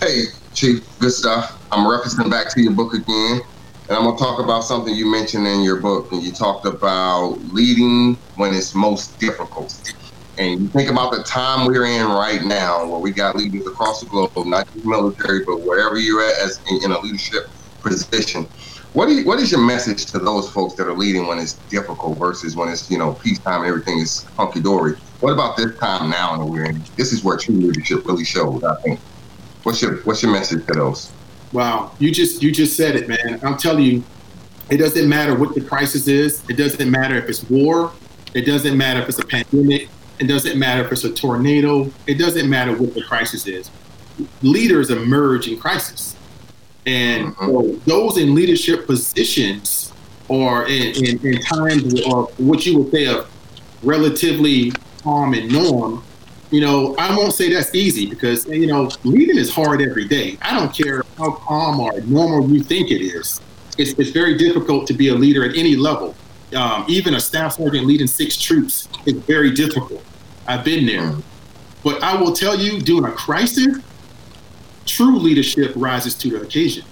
[0.00, 0.24] Hey,
[0.54, 1.60] Chief, good stuff.
[1.72, 3.40] I'm referencing back to your book again,
[3.88, 6.12] and I'm gonna talk about something you mentioned in your book.
[6.12, 9.94] And you talked about leading when it's most difficult.
[10.38, 14.00] And you think about the time we're in right now, where we got leaders across
[14.00, 17.48] the globe, not just military, but wherever you're at as in, in a leadership
[17.82, 18.46] position.
[18.98, 22.18] What, you, what is your message to those folks that are leading when it's difficult
[22.18, 24.96] versus when it's you know peacetime and everything is hunky dory?
[25.20, 26.82] What about this time now that we're in?
[26.96, 28.64] This is where true leadership really shows.
[28.64, 28.98] I think.
[29.62, 31.12] What's your What's your message to those?
[31.52, 33.38] Wow, you just you just said it, man.
[33.44, 34.02] I'm telling you,
[34.68, 36.42] it doesn't matter what the crisis is.
[36.50, 37.92] It doesn't matter if it's war.
[38.34, 39.90] It doesn't matter if it's a pandemic.
[40.18, 41.88] It doesn't matter if it's a tornado.
[42.08, 43.70] It doesn't matter what the crisis is.
[44.42, 46.16] Leaders emerge in crisis,
[46.88, 49.92] and so those in leadership positions
[50.28, 53.30] or in, in, in times of what you would say of
[53.82, 54.72] relatively
[55.02, 56.02] calm and norm
[56.50, 60.38] you know, I won't say that's easy because, you know, leading is hard every day.
[60.40, 63.40] I don't care how calm or normal you think it is.
[63.76, 66.14] It's, it's very difficult to be a leader at any level.
[66.56, 70.02] Um, even a staff sergeant leading six troops is very difficult.
[70.46, 71.14] I've been there.
[71.84, 73.78] But I will tell you, during a crisis,
[74.88, 76.84] true leadership rises to the occasion.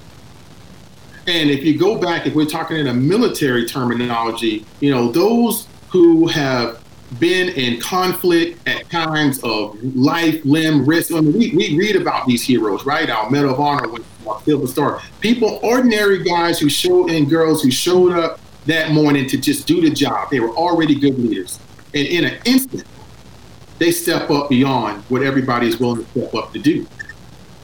[1.26, 5.66] And if you go back, if we're talking in a military terminology, you know, those
[5.90, 6.80] who have
[7.18, 11.12] been in conflict at times of life, limb, risk.
[11.12, 13.08] I mean, we, we read about these heroes, right?
[13.08, 13.88] Our Medal of Honor
[14.26, 15.00] our Silver Star.
[15.20, 19.80] People, ordinary guys who showed and girls who showed up that morning to just do
[19.80, 20.30] the job.
[20.30, 21.60] They were already good leaders.
[21.94, 22.84] And in an instant,
[23.78, 26.86] they step up beyond what everybody is willing to step up to do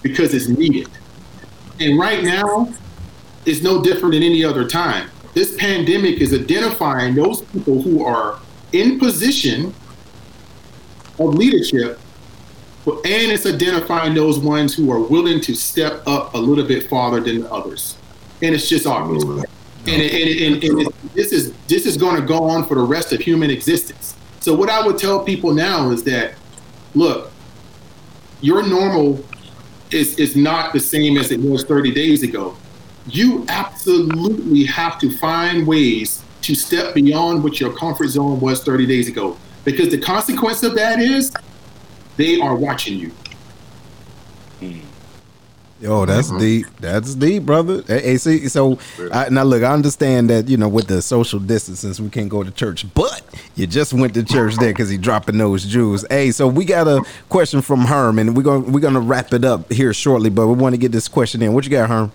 [0.02, 0.88] because it's needed.
[1.80, 2.72] And right now,
[3.46, 5.10] it's no different than any other time.
[5.34, 8.38] This pandemic is identifying those people who are
[8.72, 9.74] in position
[11.18, 11.98] of leadership,
[12.86, 17.20] and it's identifying those ones who are willing to step up a little bit farther
[17.20, 17.96] than the others.
[18.42, 19.22] And it's just obvious.
[19.22, 19.38] And,
[19.86, 22.82] and, it, and, and it, this is this is going to go on for the
[22.82, 24.16] rest of human existence.
[24.40, 26.34] So what I would tell people now is that,
[26.94, 27.30] look,
[28.40, 29.24] your normal
[29.94, 32.56] is is not the same as it was 30 days ago.
[33.06, 38.86] You absolutely have to find ways to step beyond what your comfort zone was 30
[38.86, 39.36] days ago.
[39.64, 41.32] Because the consequence of that is
[42.16, 43.10] they are watching you.
[44.60, 44.80] Hmm.
[45.82, 46.38] Yo, that's mm-hmm.
[46.38, 46.66] deep.
[46.78, 47.82] That's deep, brother.
[47.88, 48.78] Hey, hey, see, so
[49.10, 52.44] I, now look, I understand that you know with the social distances we can't go
[52.44, 53.20] to church, but
[53.56, 56.04] you just went to church there because he dropping those Jews.
[56.08, 59.44] Hey, so we got a question from Herm, and we're gonna we're gonna wrap it
[59.44, 61.52] up here shortly, but we want to get this question in.
[61.52, 62.12] What you got, Herm?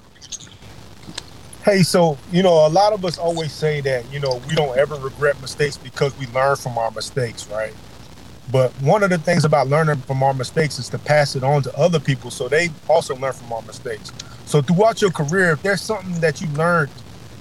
[1.66, 4.78] Hey, so you know, a lot of us always say that you know we don't
[4.78, 7.74] ever regret mistakes because we learn from our mistakes, right?
[8.52, 11.64] But one of the things about learning from our mistakes is to pass it on
[11.64, 14.12] to other people so they also learn from our mistakes.
[14.46, 16.90] So throughout your career, if there's something that you learned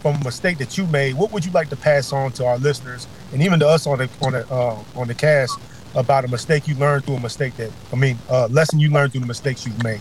[0.00, 2.58] from a mistake that you made, what would you like to pass on to our
[2.58, 5.58] listeners and even to us on the on the uh, on the cast
[5.94, 9.12] about a mistake you learned through a mistake that I mean, uh, lesson you learned
[9.12, 10.00] through the mistakes you've made?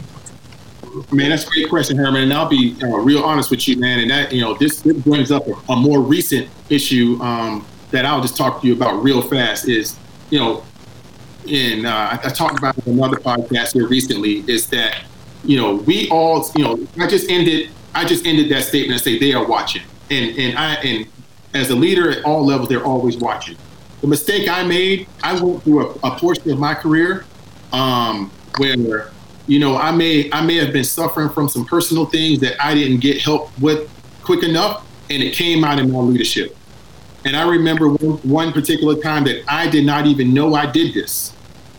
[1.12, 2.24] Man, that's a great question, Herman.
[2.24, 4.00] And I'll be uh, real honest with you, man.
[4.00, 8.06] And that, you know, this, this brings up a, a more recent issue um, that
[8.06, 9.68] I'll just talk to you about real fast.
[9.68, 9.98] Is
[10.30, 10.64] you know,
[11.48, 14.44] in uh, I, I talked about it in another podcast here recently.
[14.48, 15.04] Is that
[15.44, 19.02] you know we all you know I just ended I just ended that statement and
[19.02, 21.08] say they are watching, and and I and
[21.54, 23.58] as a leader at all levels, they're always watching.
[24.02, 27.26] The mistake I made, I went through a, a portion of my career
[27.72, 29.12] um, where
[29.48, 32.74] you know, I may I may have been suffering from some personal things that I
[32.74, 33.90] didn't get help with
[34.24, 36.56] quick enough, and it came out in my leadership.
[37.26, 40.94] And I remember one, one particular time that I did not even know I did
[40.94, 41.35] this,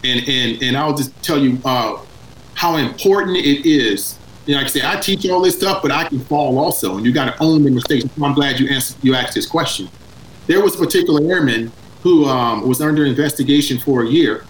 [0.07, 1.99] and and and I'll just tell you uh,
[2.55, 4.19] how important it is.
[4.47, 6.97] You know, like I say, I teach all this stuff, but I can fall also,
[6.97, 8.05] and you got to own the mistakes.
[8.23, 9.89] I'm glad you answered you asked this question.
[10.47, 14.45] There was a particular airman who um, was under investigation for a year,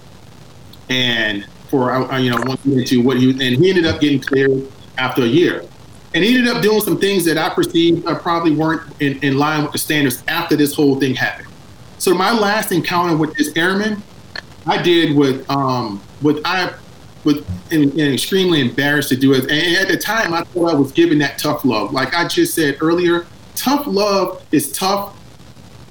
[0.90, 4.70] and for uh, you know one into what he and he ended up getting cleared
[4.98, 5.64] after a year,
[6.14, 9.38] and he ended up doing some things that I perceived uh, probably weren't in, in
[9.38, 11.48] line with the standards after this whole thing happened.
[11.98, 14.02] So my last encounter with this airman,
[14.66, 16.74] I did with um with I
[17.72, 19.50] and extremely embarrassed to do it.
[19.50, 21.92] And at the time, I thought I was giving that tough love.
[21.92, 25.16] Like I just said earlier, tough love is tough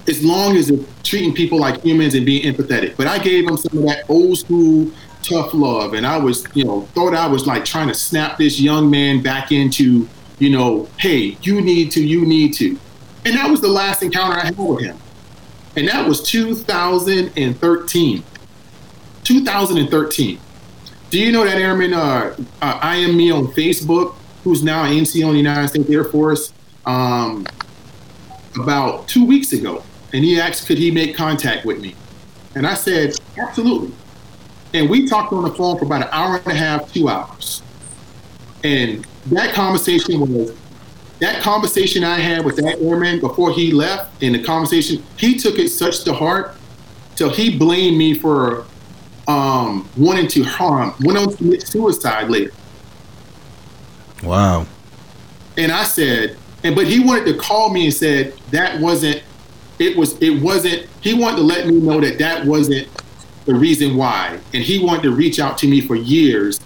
[0.08, 2.96] as long as it's treating people like humans and being empathetic.
[2.96, 4.92] But I gave him some of that old school
[5.24, 5.94] tough love.
[5.94, 9.22] And I was, you know, thought I was like trying to snap this young man
[9.22, 10.08] back into,
[10.40, 12.78] you know, hey, you need to, you need to.
[13.26, 14.98] And that was the last encounter I had with him.
[15.76, 18.24] And that was 2013.
[19.26, 20.40] 2013.
[21.10, 24.92] Do you know that airman, uh, uh, I am me on Facebook, who's now an
[24.92, 26.54] NCO in the United States Air Force,
[26.86, 27.46] um,
[28.60, 29.84] about two weeks ago.
[30.14, 31.96] And he asked, could he make contact with me?
[32.56, 33.92] And I said, absolutely.
[34.74, 37.62] And we talked on the phone for about an hour and a half, two hours.
[38.64, 40.56] And that conversation was
[41.20, 45.58] that conversation I had with that airman before he left, and the conversation, he took
[45.58, 46.56] it such to heart
[47.16, 48.66] till he blamed me for
[49.28, 52.52] um, wanting to harm, went on to commit suicide later.
[54.24, 54.66] Wow.
[55.58, 59.24] And I said, and but he wanted to call me and said that wasn't,
[59.80, 62.88] it was, it wasn't, he wanted to let me know that that wasn't
[63.46, 64.40] the reason why.
[64.54, 66.60] And he wanted to reach out to me for years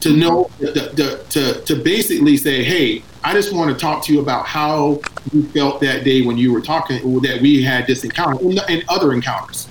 [0.00, 4.12] to know, the, the, to, to basically say, hey, I just want to talk to
[4.12, 5.00] you about how
[5.32, 9.12] you felt that day when you were talking, that we had this encounter and other
[9.12, 9.68] encounters.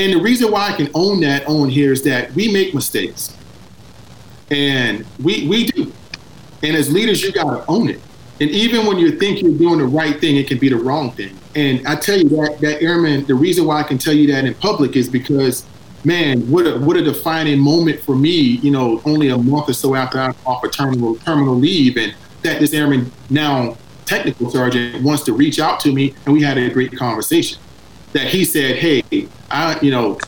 [0.00, 3.36] And the reason why I can own that on here is that we make mistakes.
[4.50, 5.92] And we, we do.
[6.62, 8.00] And as leaders, you got to own it.
[8.40, 11.12] And even when you think you're doing the right thing, it can be the wrong
[11.12, 11.38] thing.
[11.54, 14.46] And I tell you that that airman, the reason why I can tell you that
[14.46, 15.66] in public is because,
[16.06, 18.30] man, what a what a defining moment for me.
[18.30, 22.14] You know, only a month or so after I'm off a terminal terminal leave, and
[22.40, 23.76] that this airman now
[24.06, 27.58] technical sergeant wants to reach out to me, and we had a great conversation.
[28.12, 29.02] That he said, "Hey,
[29.50, 30.18] I you know,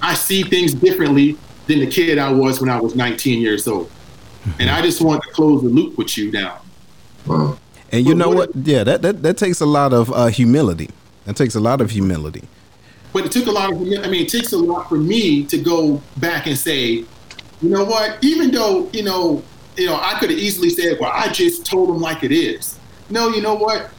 [0.00, 3.90] I see things differently than the kid I was when I was 19 years old,
[4.58, 6.60] and I just want to close the loop with you now."
[7.92, 8.50] And you know what?
[8.54, 10.90] Yeah, that, that that takes a lot of uh, humility.
[11.24, 12.44] That takes a lot of humility.
[13.12, 13.80] But it took a lot of.
[13.80, 17.04] I mean, it takes a lot for me to go back and say,
[17.62, 18.22] you know what?
[18.22, 19.42] Even though you know,
[19.76, 22.78] you know, I could have easily said, well, I just told him like it is.
[23.08, 23.90] No, you know what?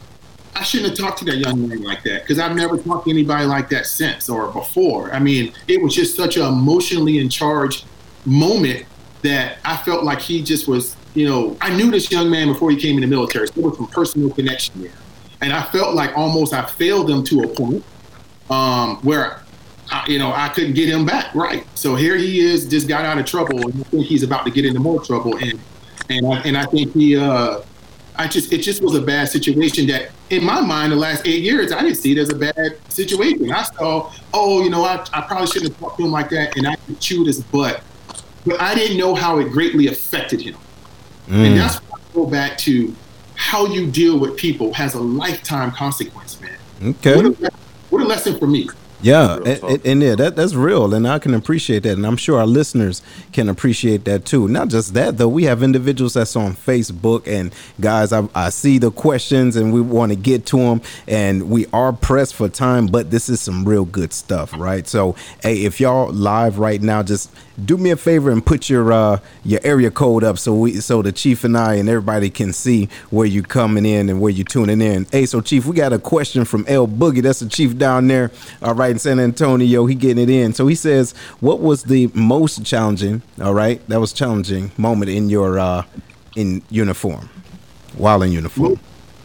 [0.58, 3.10] I shouldn't have talked to that young man like that because I've never talked to
[3.10, 5.12] anybody like that since or before.
[5.12, 7.84] I mean, it was just such an emotionally in charge
[8.24, 8.84] moment
[9.22, 12.70] that I felt like he just was you know, I knew this young man before
[12.70, 13.48] he came in the military.
[13.48, 14.92] So there was some personal connection there.
[15.40, 17.84] And I felt like almost I failed him to a point
[18.50, 19.42] um, where,
[19.90, 21.66] I, you know, I couldn't get him back right.
[21.74, 24.50] So here he is, just got out of trouble, and I think he's about to
[24.52, 25.36] get into more trouble.
[25.38, 25.58] And
[26.10, 27.60] and I, and I think he, uh,
[28.18, 31.42] I just it just was a bad situation that in my mind the last eight
[31.42, 33.50] years I didn't see it as a bad situation.
[33.52, 36.56] I saw, oh, you know, I, I probably shouldn't have talked to him like that,
[36.56, 37.82] and I chewed his butt,
[38.44, 40.56] but I didn't know how it greatly affected him.
[41.28, 41.46] Mm.
[41.46, 42.94] And that's why I go back to
[43.34, 46.58] how you deal with people has a lifetime consequence, man.
[46.82, 47.14] Okay.
[47.14, 47.52] What a,
[47.90, 48.68] what a lesson for me.
[49.00, 52.16] Yeah, and, and- and yeah, that that's real, and I can appreciate that, and I'm
[52.16, 53.00] sure our listeners
[53.32, 54.48] can appreciate that too.
[54.48, 58.78] Not just that though, we have individuals that's on Facebook, and guys, I, I see
[58.78, 62.86] the questions, and we want to get to them, and we are pressed for time,
[62.88, 64.86] but this is some real good stuff, right?
[64.88, 67.30] So, hey, if y'all live right now, just
[67.64, 71.02] do me a favor and put your uh your area code up so we so
[71.02, 74.44] the chief and I and everybody can see where you're coming in and where you're
[74.44, 75.06] tuning in.
[75.10, 77.20] Hey, so chief, we got a question from L Boogie.
[77.20, 78.30] That's the chief down there,
[78.62, 79.86] all right, in San Antonio.
[79.86, 80.52] He getting it in.
[80.52, 83.22] So he says, "What was the most challenging?
[83.40, 85.82] All right, that was challenging moment in your uh
[86.36, 87.28] in uniform,
[87.96, 88.78] while in uniform."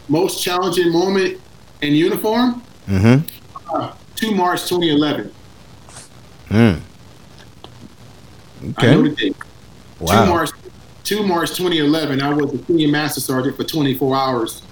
[0.08, 1.40] Most challenging moment
[1.80, 2.62] in uniform?
[2.88, 3.26] Mm-hmm.
[3.74, 5.32] Uh, 2 March 2011.
[6.50, 6.80] Mm.
[8.78, 9.08] I know Okay.
[9.08, 9.36] the date.
[9.98, 10.50] 2 March,
[11.04, 14.62] 2 March 2011, I was a senior master sergeant for 24 hours.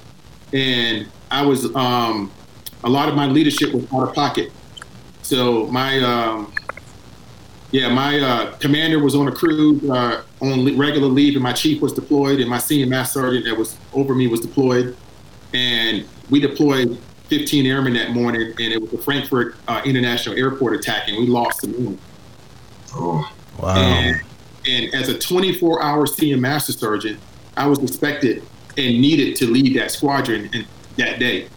[0.53, 2.31] And I was, um,
[2.85, 4.53] a lot of my leadership was out of pocket.
[5.33, 6.53] So my, um,
[7.71, 11.55] yeah, my uh, commander was on a cruise uh, on le- regular leave, and my
[11.55, 14.95] chief was deployed, and my senior master sergeant that was over me was deployed.
[15.55, 20.75] And we deployed 15 airmen that morning, and it was the Frankfurt uh, International Airport
[20.75, 21.99] attack, and we lost the moon.
[22.95, 23.27] Oh,
[23.59, 23.75] Wow.
[23.75, 24.21] And,
[24.69, 27.19] and as a 24 hour senior master sergeant,
[27.57, 28.43] I was expected
[28.77, 30.67] and needed to lead that squadron in,
[30.99, 31.49] that day.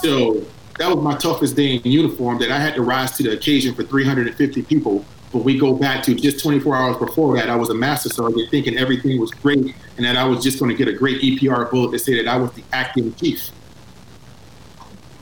[0.00, 0.46] So
[0.78, 3.74] that was my toughest day in uniform that I had to rise to the occasion
[3.74, 5.04] for 350 people.
[5.32, 8.50] But we go back to just 24 hours before that, I was a master sergeant
[8.50, 11.70] thinking everything was great and that I was just going to get a great EPR
[11.70, 13.50] bullet to say that I was the acting chief.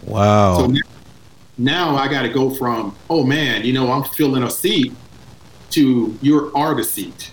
[0.03, 0.59] Wow.
[0.59, 0.81] So now,
[1.57, 4.93] now I got to go from, oh man, you know, I'm filling a seat
[5.71, 7.33] to you are the seat.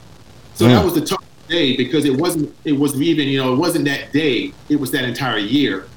[0.54, 0.86] So that Mm.
[0.86, 4.14] was the tough day because it wasn't, it wasn't even, you know, it wasn't that
[4.14, 4.54] day.
[4.70, 5.91] It was that entire year.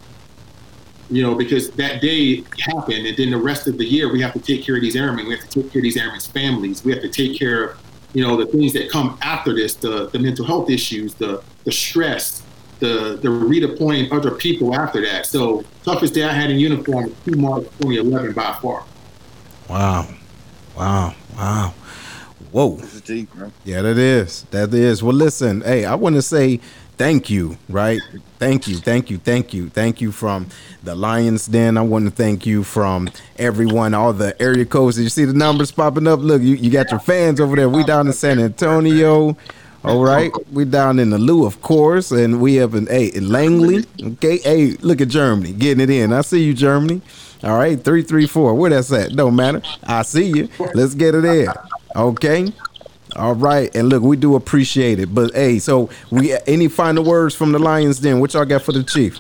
[1.15, 4.33] You know, because that day happened, and then the rest of the year we have
[4.33, 5.27] to take care of these airmen.
[5.29, 6.85] We have to take care of these airmen's families.
[6.85, 7.79] We have to take care of,
[8.15, 11.71] you know, the things that come after this, the the mental health issues, the the
[11.71, 12.43] stress,
[12.81, 15.27] the the redeploying other people after that.
[15.27, 18.85] So toughest day I had in uniform was 2 March 2011 by far.
[19.69, 20.09] Wow.
[20.77, 21.15] Wow.
[21.37, 21.75] Wow.
[22.51, 22.77] Whoa.
[22.77, 23.53] This is deep, bro.
[23.65, 24.43] Yeah, that is.
[24.51, 25.03] That is.
[25.03, 26.61] Well, listen, hey, I want to say
[26.97, 28.01] thank you, right?
[28.39, 30.49] Thank you, thank you, thank you, thank you from
[30.83, 31.77] the Lions Den.
[31.77, 34.97] I want to thank you from everyone, all the area codes.
[34.97, 36.21] Did You see the numbers popping up?
[36.21, 37.69] Look, you, you got your fans over there.
[37.69, 39.37] We down in San Antonio.
[39.85, 43.29] All right, we down in the Lou, of course, and we up in hey in
[43.29, 43.85] Langley.
[44.03, 46.11] Okay, hey, look at Germany getting it in.
[46.11, 47.03] I see you, Germany.
[47.43, 48.55] All right, three three four.
[48.55, 49.15] Where that's at?
[49.15, 49.61] Don't matter.
[49.83, 50.49] I see you.
[50.73, 51.49] Let's get it in.
[51.95, 52.51] Okay.
[53.17, 55.15] All right, and look, we do appreciate it.
[55.15, 58.01] But hey, so we any final words from the Lions?
[58.01, 58.19] Den?
[58.19, 59.19] what y'all got for the Chief?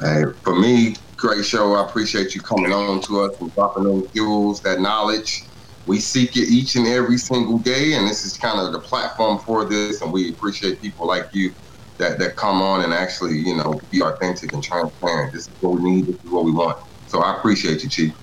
[0.00, 1.74] Hey, for me, great show.
[1.74, 5.44] I appreciate you coming on to us and dropping those jewels, that knowledge.
[5.86, 9.38] We seek it each and every single day, and this is kind of the platform
[9.38, 10.00] for this.
[10.02, 11.52] And we appreciate people like you
[11.98, 15.32] that, that come on and actually, you know, be authentic and transparent.
[15.32, 16.06] This is what we need.
[16.06, 16.78] This is what we want.
[17.06, 18.14] So I appreciate you, Chief.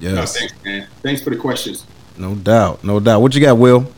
[0.00, 0.86] No, thanks, man.
[1.02, 1.86] Thanks for the questions.
[2.18, 3.22] No doubt, no doubt.
[3.22, 3.90] What you got, Will?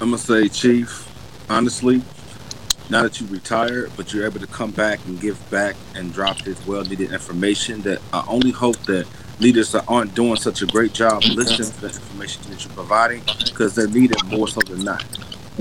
[0.00, 1.06] I'm gonna say, Chief.
[1.50, 2.02] Honestly,
[2.90, 6.38] now that you retired, but you're able to come back and give back and drop
[6.42, 9.06] this well-needed information, that I only hope that
[9.40, 13.22] leaders that aren't doing such a great job listening to the information that you're providing,
[13.44, 15.04] because they're needed more so than not.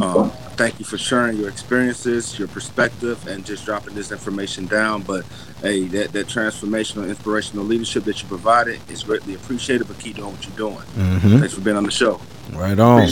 [0.02, 5.02] Um, thank you for sharing your experiences, your perspective, and just dropping this information down.
[5.02, 5.26] But
[5.62, 9.88] hey, that, that transformational, inspirational leadership that you provided is greatly appreciated.
[9.88, 10.86] But keep doing what you're doing.
[10.96, 11.40] Mm-hmm.
[11.40, 12.22] Thanks for being on the show.
[12.54, 13.12] Right on.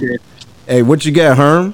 [0.68, 1.74] Hey, what you got, Herm?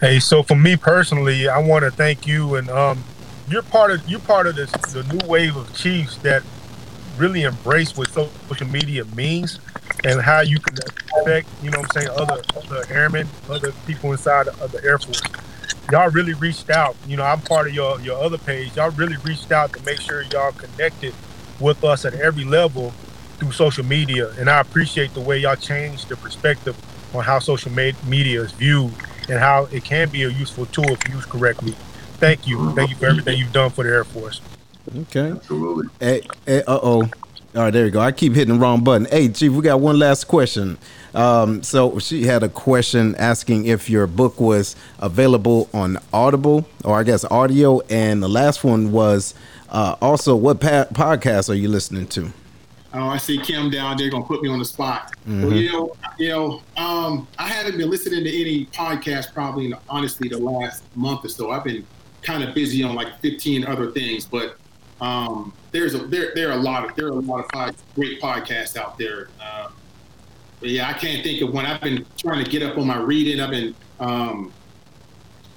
[0.00, 3.02] Hey, so for me personally, I want to thank you, and um,
[3.48, 6.42] you're part of you're part of this the new wave of chiefs that
[7.16, 9.58] really embrace what social media means
[10.06, 10.76] and how you can
[11.20, 14.98] affect, you know, what I'm saying other other airmen, other people inside of the Air
[14.98, 15.20] Force.
[15.90, 16.96] Y'all really reached out.
[17.06, 18.76] You know, I'm part of your your other page.
[18.76, 21.12] Y'all really reached out to make sure y'all connected
[21.60, 22.92] with us at every level
[23.38, 26.76] through social media, and I appreciate the way y'all changed the perspective
[27.14, 28.94] on how social media is viewed
[29.28, 31.74] and how it can be a useful tool if used correctly.
[32.18, 32.72] Thank you.
[32.72, 34.40] Thank you for everything you've done for the Air Force.
[34.96, 35.32] Okay.
[35.32, 35.88] Absolutely.
[36.00, 37.10] Hey, hey uh oh.
[37.56, 38.00] All right, there you go.
[38.00, 39.06] I keep hitting the wrong button.
[39.10, 40.76] Hey, Chief, we got one last question.
[41.14, 46.98] Um, so she had a question asking if your book was available on Audible or
[46.98, 49.34] I guess audio, and the last one was
[49.70, 52.30] uh, also what pa- podcast are you listening to?
[52.92, 55.14] Oh, I see Kim down there gonna put me on the spot.
[55.26, 59.74] Well, you know, you know, um, I haven't been listening to any podcast probably, in,
[59.88, 61.52] honestly, the last month or so.
[61.52, 61.86] I've been
[62.20, 64.58] kind of busy on like 15 other things, but
[65.00, 67.76] Um, there's a there there are a lot of there are a lot of pod,
[67.94, 69.28] great podcasts out there.
[69.40, 69.72] Um,
[70.60, 71.66] but yeah, I can't think of one.
[71.66, 73.40] I've been trying to get up on my reading.
[73.40, 74.52] I've been um,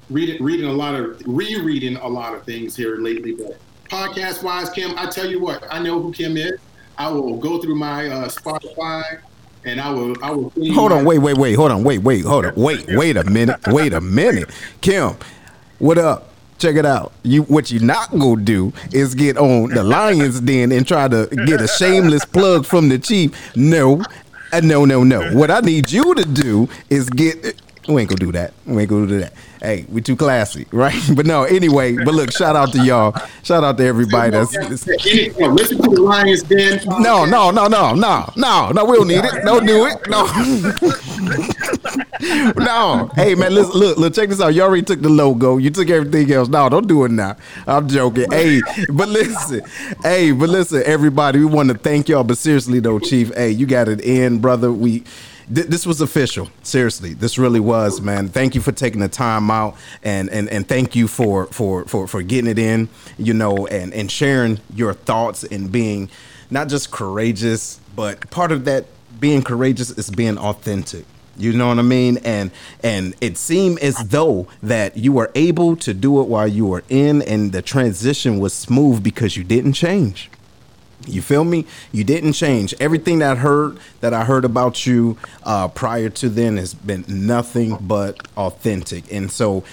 [0.09, 3.33] reading reading a lot of rereading a lot of things here lately.
[3.33, 3.59] But
[3.89, 6.59] podcast wise, Kim, I tell you what, I know who Kim is.
[6.97, 9.21] I will go through my uh, Spotify
[9.65, 10.51] and I will I will.
[10.73, 13.59] Hold on, wait, wait, wait, hold on, wait, wait, hold on, wait, wait a minute,
[13.67, 14.49] wait a minute,
[14.81, 15.15] Kim,
[15.79, 16.28] what up?
[16.59, 17.13] Check it out.
[17.23, 21.27] You what you not gonna do is get on the Lions Den and try to
[21.45, 23.55] get a shameless plug from the chief.
[23.55, 24.03] No,
[24.51, 25.31] uh, no, no, no.
[25.31, 27.61] What I need you to do is get.
[27.87, 28.53] We ain't gonna do that.
[28.65, 29.33] We ain't gonna do that.
[29.61, 30.95] Hey, we too classy, right?
[31.15, 31.95] But no, anyway.
[31.95, 33.15] But look, shout out to y'all.
[33.43, 34.31] Shout out to everybody.
[34.31, 36.79] That's, that's uh, listen to the Lions Den.
[37.01, 38.85] no, no, no, no, no, no, no.
[38.85, 39.43] We don't need it.
[39.43, 39.97] Don't do it.
[40.07, 40.23] No,
[42.63, 43.11] no.
[43.15, 44.13] Hey man, listen, look, look.
[44.13, 44.53] Check this out.
[44.53, 45.57] You already took the logo.
[45.57, 46.47] You took everything else.
[46.47, 47.35] No, don't do it now.
[47.67, 48.31] I'm joking.
[48.31, 49.61] Hey, but listen.
[50.03, 51.39] Hey, but listen, everybody.
[51.39, 52.23] We want to thank y'all.
[52.23, 53.33] But seriously though, Chief.
[53.35, 54.71] Hey, you got it in, brother.
[54.71, 55.03] We
[55.49, 56.49] this was official.
[56.61, 58.29] Seriously, this really was, man.
[58.29, 62.07] Thank you for taking the time out, and and and thank you for for for
[62.07, 66.09] for getting it in, you know, and and sharing your thoughts and being
[66.51, 68.85] not just courageous, but part of that
[69.19, 71.05] being courageous is being authentic.
[71.35, 72.17] You know what I mean?
[72.17, 72.51] And
[72.83, 76.83] and it seemed as though that you were able to do it while you were
[76.89, 80.29] in, and the transition was smooth because you didn't change.
[81.07, 81.65] You feel me?
[81.91, 82.73] You didn't change.
[82.79, 87.05] Everything that I heard that I heard about you uh, prior to then has been
[87.07, 89.11] nothing but authentic.
[89.11, 89.63] And so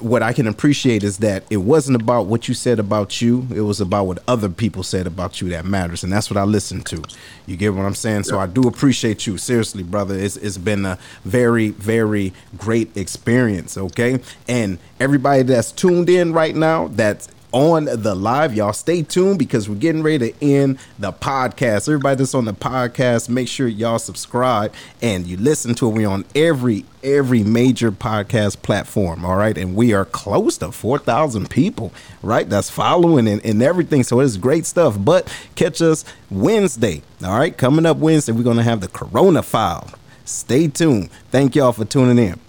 [0.00, 3.46] what I can appreciate is that it wasn't about what you said about you.
[3.54, 6.04] It was about what other people said about you that matters.
[6.04, 7.02] And that's what I listened to.
[7.46, 8.24] You get what I'm saying?
[8.24, 9.38] So I do appreciate you.
[9.38, 10.14] Seriously, brother.
[10.16, 13.76] It's, it's been a very, very great experience.
[13.76, 14.20] Okay.
[14.46, 18.54] And everybody that's tuned in right now, that's on the live.
[18.54, 21.88] Y'all stay tuned because we're getting ready to end the podcast.
[21.88, 25.94] Everybody that's on the podcast, make sure y'all subscribe and you listen to it.
[25.94, 29.24] We're on every every major podcast platform.
[29.24, 29.56] All right.
[29.56, 31.92] And we are close to 4,000 people,
[32.22, 32.48] right?
[32.48, 34.02] That's following and, and everything.
[34.02, 34.96] So it's great stuff.
[34.98, 37.02] But catch us Wednesday.
[37.24, 37.56] All right.
[37.56, 39.88] Coming up Wednesday, we're going to have the Corona file.
[40.24, 41.10] Stay tuned.
[41.30, 42.40] Thank y'all for tuning in.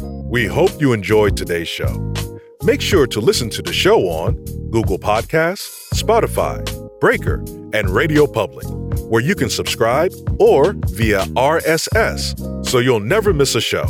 [0.00, 2.14] We hope you enjoyed today's show.
[2.64, 4.36] Make sure to listen to the show on
[4.70, 6.62] Google Podcasts, Spotify,
[7.00, 7.42] Breaker,
[7.72, 8.66] and Radio Public,
[9.10, 13.84] where you can subscribe or via RSS so you'll never miss a show.